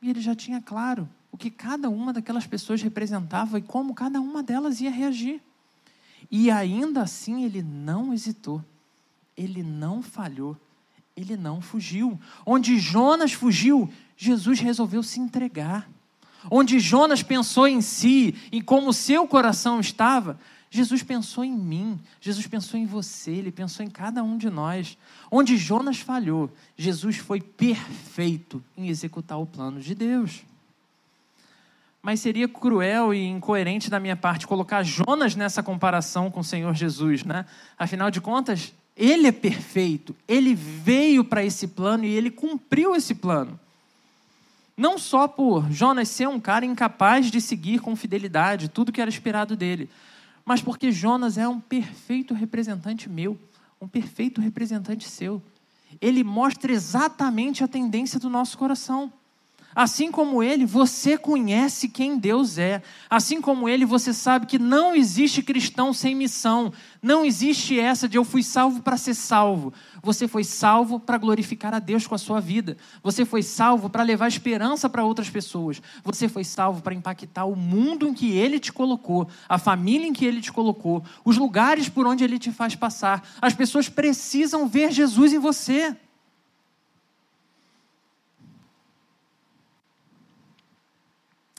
[0.00, 4.20] E ele já tinha claro o que cada uma daquelas pessoas representava e como cada
[4.20, 5.40] uma delas ia reagir.
[6.30, 8.64] E ainda assim ele não hesitou,
[9.36, 10.56] ele não falhou,
[11.16, 12.18] ele não fugiu.
[12.44, 15.88] Onde Jonas fugiu, Jesus resolveu se entregar.
[16.50, 20.38] Onde Jonas pensou em si, em como seu coração estava,
[20.70, 24.98] Jesus pensou em mim, Jesus pensou em você, ele pensou em cada um de nós.
[25.30, 30.42] Onde Jonas falhou, Jesus foi perfeito em executar o plano de Deus.
[32.02, 36.74] Mas seria cruel e incoerente da minha parte colocar Jonas nessa comparação com o Senhor
[36.74, 37.46] Jesus, né?
[37.78, 43.14] Afinal de contas, ele é perfeito, ele veio para esse plano e ele cumpriu esse
[43.14, 43.58] plano.
[44.76, 49.08] Não só por Jonas ser um cara incapaz de seguir com fidelidade tudo que era
[49.08, 49.88] esperado dele,
[50.46, 53.36] mas porque Jonas é um perfeito representante meu,
[53.80, 55.42] um perfeito representante seu.
[56.00, 59.12] Ele mostra exatamente a tendência do nosso coração.
[59.76, 62.82] Assim como ele, você conhece quem Deus é.
[63.10, 66.72] Assim como ele, você sabe que não existe cristão sem missão.
[67.02, 69.74] Não existe essa de eu fui salvo para ser salvo.
[70.02, 72.78] Você foi salvo para glorificar a Deus com a sua vida.
[73.02, 75.82] Você foi salvo para levar esperança para outras pessoas.
[76.02, 80.12] Você foi salvo para impactar o mundo em que ele te colocou, a família em
[80.14, 83.22] que ele te colocou, os lugares por onde ele te faz passar.
[83.42, 85.94] As pessoas precisam ver Jesus em você.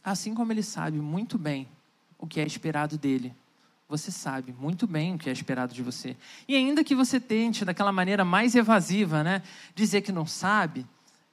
[0.08, 1.68] Assim como ele sabe muito bem
[2.18, 3.34] o que é esperado dele,
[3.90, 6.16] você sabe muito bem o que é esperado de você.
[6.48, 9.44] E ainda que você tente, daquela maneira mais evasiva, né,
[9.76, 10.86] dizer que não sabe,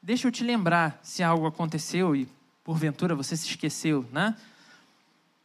[0.03, 2.27] deixa eu te lembrar se algo aconteceu e
[2.65, 4.37] porventura você se esqueceu, né?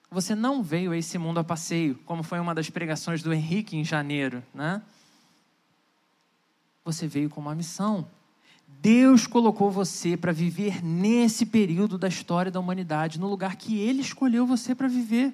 [0.09, 3.77] Você não veio a esse mundo a passeio, como foi uma das pregações do Henrique
[3.77, 4.81] em janeiro, né?
[6.83, 8.07] Você veio com uma missão.
[8.81, 14.01] Deus colocou você para viver nesse período da história da humanidade, no lugar que Ele
[14.01, 15.33] escolheu você para viver,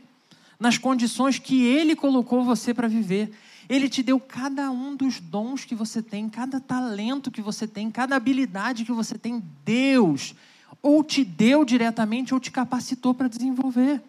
[0.59, 3.31] nas condições que Ele colocou você para viver.
[3.67, 7.91] Ele te deu cada um dos dons que você tem, cada talento que você tem,
[7.91, 9.43] cada habilidade que você tem.
[9.63, 10.35] Deus
[10.81, 14.01] ou te deu diretamente ou te capacitou para desenvolver.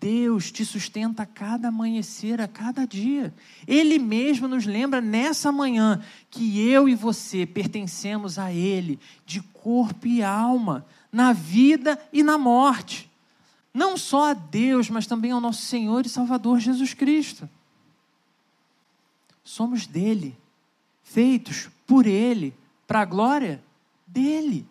[0.00, 3.32] Deus te sustenta a cada amanhecer, a cada dia.
[3.66, 10.06] Ele mesmo nos lembra nessa manhã que eu e você pertencemos a Ele de corpo
[10.06, 13.10] e alma, na vida e na morte.
[13.72, 17.48] Não só a Deus, mas também ao nosso Senhor e Salvador Jesus Cristo.
[19.42, 20.36] Somos dele,
[21.02, 22.54] feitos por Ele,
[22.86, 23.62] para a glória
[24.06, 24.66] dele.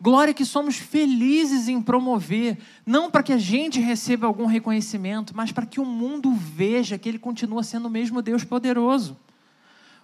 [0.00, 5.52] Glória que somos felizes em promover, não para que a gente receba algum reconhecimento, mas
[5.52, 9.16] para que o mundo veja que Ele continua sendo o mesmo Deus poderoso.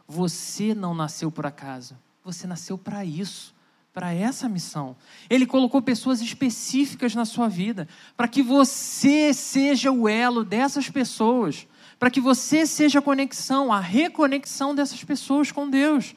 [0.09, 3.55] Você não nasceu por acaso, você nasceu para isso,
[3.93, 4.97] para essa missão.
[5.29, 7.87] Ele colocou pessoas específicas na sua vida,
[8.17, 11.67] para que você seja o elo dessas pessoas,
[11.99, 16.15] para que você seja a conexão, a reconexão dessas pessoas com Deus.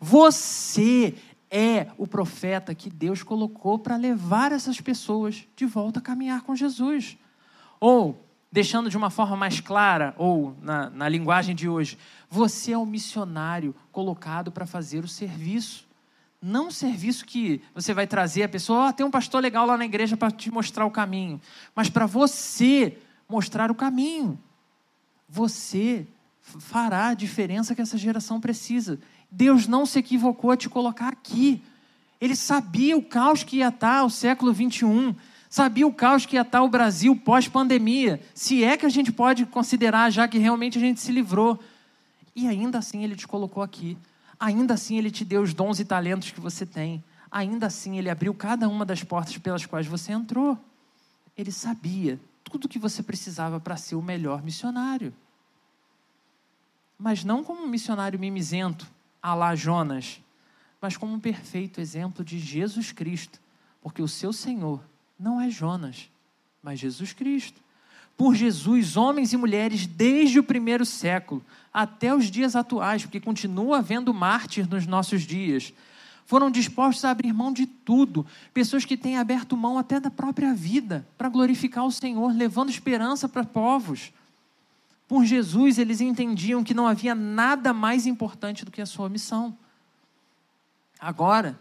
[0.00, 1.14] Você
[1.50, 6.54] é o profeta que Deus colocou para levar essas pessoas de volta a caminhar com
[6.54, 7.16] Jesus.
[7.80, 12.78] Ou, deixando de uma forma mais clara, ou na, na linguagem de hoje, você é
[12.78, 15.86] o missionário colocado para fazer o serviço.
[16.40, 19.76] Não o serviço que você vai trazer a pessoa, oh, tem um pastor legal lá
[19.76, 21.40] na igreja para te mostrar o caminho,
[21.74, 22.96] mas para você
[23.28, 24.38] mostrar o caminho.
[25.28, 26.06] Você
[26.40, 28.98] fará a diferença que essa geração precisa.
[29.30, 31.62] Deus não se equivocou a te colocar aqui.
[32.20, 35.14] Ele sabia o caos que ia estar o século 21,
[35.48, 39.46] sabia o caos que ia estar o Brasil pós-pandemia, se é que a gente pode
[39.46, 41.58] considerar já que realmente a gente se livrou.
[42.34, 43.96] E ainda assim ele te colocou aqui.
[44.38, 47.02] Ainda assim ele te deu os dons e talentos que você tem.
[47.30, 50.58] Ainda assim ele abriu cada uma das portas pelas quais você entrou.
[51.36, 55.12] Ele sabia tudo o que você precisava para ser o melhor missionário.
[56.98, 58.88] Mas não como um missionário mimizento,
[59.22, 60.20] a lá Jonas,
[60.80, 63.40] mas como um perfeito exemplo de Jesus Cristo,
[63.80, 64.82] porque o seu Senhor
[65.18, 66.10] não é Jonas,
[66.62, 67.60] mas Jesus Cristo.
[68.16, 73.78] Por Jesus, homens e mulheres, desde o primeiro século até os dias atuais, porque continua
[73.78, 75.72] havendo mártir nos nossos dias,
[76.26, 78.26] foram dispostos a abrir mão de tudo.
[78.52, 83.28] Pessoas que têm aberto mão até da própria vida para glorificar o Senhor, levando esperança
[83.28, 84.12] para povos.
[85.08, 89.56] Por Jesus, eles entendiam que não havia nada mais importante do que a sua missão.
[91.00, 91.58] Agora,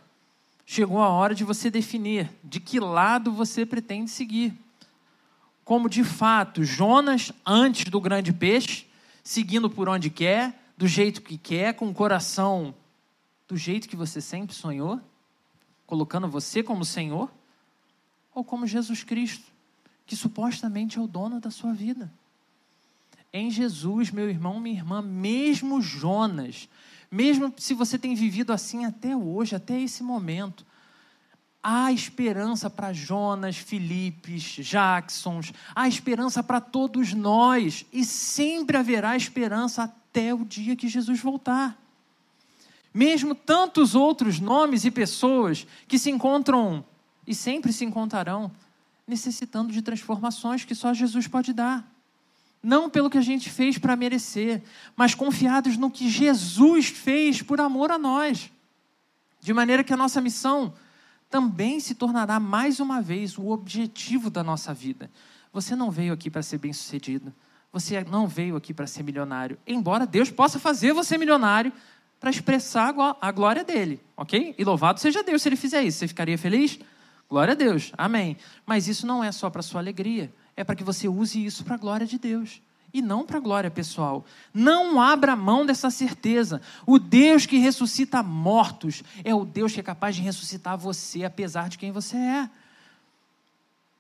[0.66, 4.54] chegou a hora de você definir de que lado você pretende seguir.
[5.64, 8.86] Como de fato Jonas, antes do grande peixe,
[9.24, 12.76] seguindo por onde quer, do jeito que quer, com o coração
[13.48, 15.00] do jeito que você sempre sonhou,
[15.86, 17.32] colocando você como Senhor,
[18.36, 19.46] ou como Jesus Cristo,
[20.06, 22.12] que supostamente é o dono da sua vida.
[23.38, 26.68] Em Jesus, meu irmão, minha irmã, mesmo Jonas,
[27.12, 30.66] mesmo se você tem vivido assim até hoje, até esse momento,
[31.62, 39.84] há esperança para Jonas, Filipes, Jacksons, há esperança para todos nós e sempre haverá esperança
[39.84, 41.80] até o dia que Jesus voltar.
[42.92, 46.84] Mesmo tantos outros nomes e pessoas que se encontram
[47.28, 48.52] e sempre se encontrarão
[49.06, 51.97] necessitando de transformações que só Jesus pode dar
[52.62, 54.64] não pelo que a gente fez para merecer,
[54.96, 58.52] mas confiados no que Jesus fez por amor a nós.
[59.40, 60.74] De maneira que a nossa missão
[61.30, 65.10] também se tornará mais uma vez o objetivo da nossa vida.
[65.54, 67.34] Você não veio aqui para ser bem-sucedido.
[67.72, 69.58] Você não veio aqui para ser milionário.
[69.66, 71.72] Embora Deus possa fazer você milionário
[72.20, 74.56] para expressar a glória dele, ok?
[74.58, 76.00] E louvado seja Deus se ele fizer isso.
[76.00, 76.80] Você ficaria feliz?
[77.30, 78.38] Glória a Deus, amém.
[78.66, 81.76] Mas isso não é só para sua alegria é para que você use isso para
[81.76, 82.60] a glória de Deus
[82.92, 84.26] e não para a glória pessoal.
[84.52, 86.60] Não abra mão dessa certeza.
[86.84, 91.70] O Deus que ressuscita mortos é o Deus que é capaz de ressuscitar você, apesar
[91.70, 92.50] de quem você é.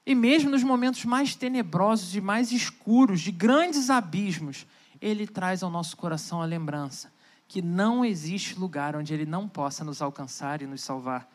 [0.03, 4.65] E mesmo nos momentos mais tenebrosos e mais escuros, de grandes abismos,
[4.99, 7.11] Ele traz ao nosso coração a lembrança
[7.47, 11.30] que não existe lugar onde Ele não possa nos alcançar e nos salvar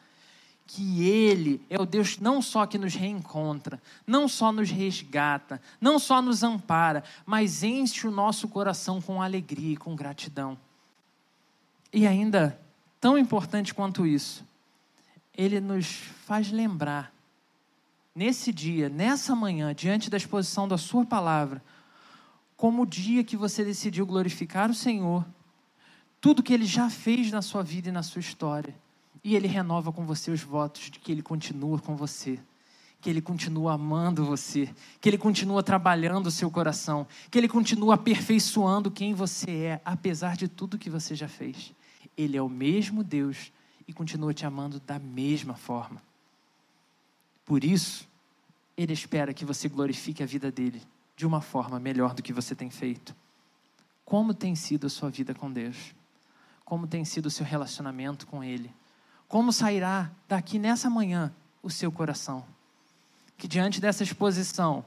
[0.67, 5.99] que Ele é o Deus não só que nos reencontra, não só nos resgata, não
[5.99, 10.57] só nos ampara, mas enche o nosso coração com alegria e com gratidão.
[11.93, 12.59] E ainda,
[13.01, 14.45] tão importante quanto isso,
[15.37, 15.87] Ele nos
[16.27, 17.13] faz lembrar,
[18.15, 21.63] nesse dia, nessa manhã, diante da exposição da Sua palavra,
[22.57, 25.25] como o dia que você decidiu glorificar o Senhor,
[26.21, 28.75] tudo que Ele já fez na sua vida e na sua história
[29.25, 32.39] E Ele renova com você os votos de que Ele continua com você,
[33.01, 37.95] que Ele continua amando você, que Ele continua trabalhando o seu coração, que Ele continua
[37.95, 41.73] aperfeiçoando quem você é, apesar de tudo que você já fez.
[42.17, 43.53] Ele é o mesmo Deus
[43.87, 46.03] e continua te amando da mesma forma.
[47.45, 48.09] Por isso,
[48.77, 50.83] Ele espera que você glorifique a vida dele
[51.17, 53.15] de uma forma melhor do que você tem feito.
[54.05, 55.95] Como tem sido a sua vida com Deus?
[56.65, 58.71] Como tem sido o seu relacionamento com Ele?
[59.33, 62.45] Como sairá daqui nessa manhã o seu coração?
[63.39, 64.85] Que diante dessa exposição,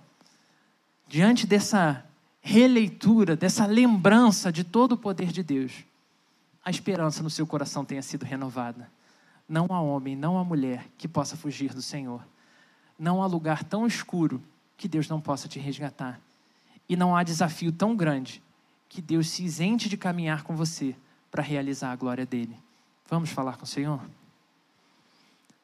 [1.07, 2.05] diante dessa
[2.41, 5.83] releitura, dessa lembrança de todo o poder de Deus,
[6.63, 8.87] a esperança no seu coração tenha sido renovada.
[9.49, 12.21] Não há homem, não há mulher que possa fugir do Senhor.
[12.99, 14.39] Não há lugar tão escuro
[14.77, 16.21] que Deus não possa te resgatar.
[16.87, 18.43] E não há desafio tão grande
[18.89, 20.95] que Deus se isente de caminhar com você
[21.31, 22.55] para realizar a glória dele.
[23.09, 23.99] Vamos falar com o Senhor?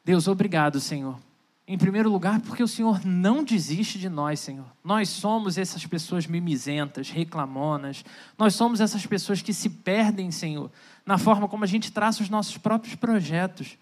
[0.03, 1.19] Deus, obrigado, Senhor.
[1.67, 4.65] Em primeiro lugar, porque o Senhor não desiste de nós, Senhor.
[4.83, 8.03] Nós somos essas pessoas mimizentas, reclamonas.
[8.37, 10.71] Nós somos essas pessoas que se perdem, Senhor,
[11.05, 13.77] na forma como a gente traça os nossos próprios projetos.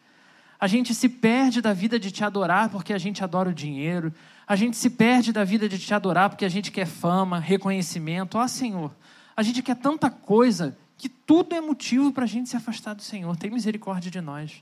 [0.59, 4.13] A gente se perde da vida de te adorar porque a gente adora o dinheiro.
[4.45, 8.37] A gente se perde da vida de te adorar porque a gente quer fama, reconhecimento.
[8.37, 8.93] Ó, Senhor,
[9.37, 13.01] a gente quer tanta coisa que tudo é motivo para a gente se afastar do
[13.01, 13.37] Senhor.
[13.37, 14.61] Tem misericórdia de nós.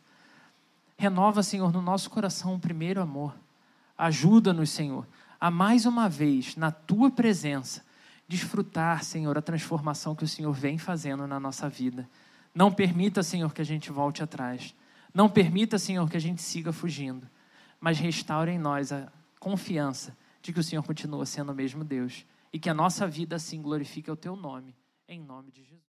[0.97, 3.35] Renova, Senhor, no nosso coração o primeiro amor.
[3.95, 5.07] Ajuda-nos, Senhor,
[5.39, 7.85] a mais uma vez, na tua presença,
[8.27, 12.09] desfrutar, Senhor, a transformação que o Senhor vem fazendo na nossa vida.
[12.53, 14.73] Não permita, Senhor, que a gente volte atrás.
[15.13, 17.27] Não permita, Senhor, que a gente siga fugindo.
[17.79, 22.25] Mas restaure em nós a confiança de que o Senhor continua sendo o mesmo Deus
[22.51, 24.75] e que a nossa vida assim glorifique o teu nome,
[25.07, 25.77] em nome de Jesus.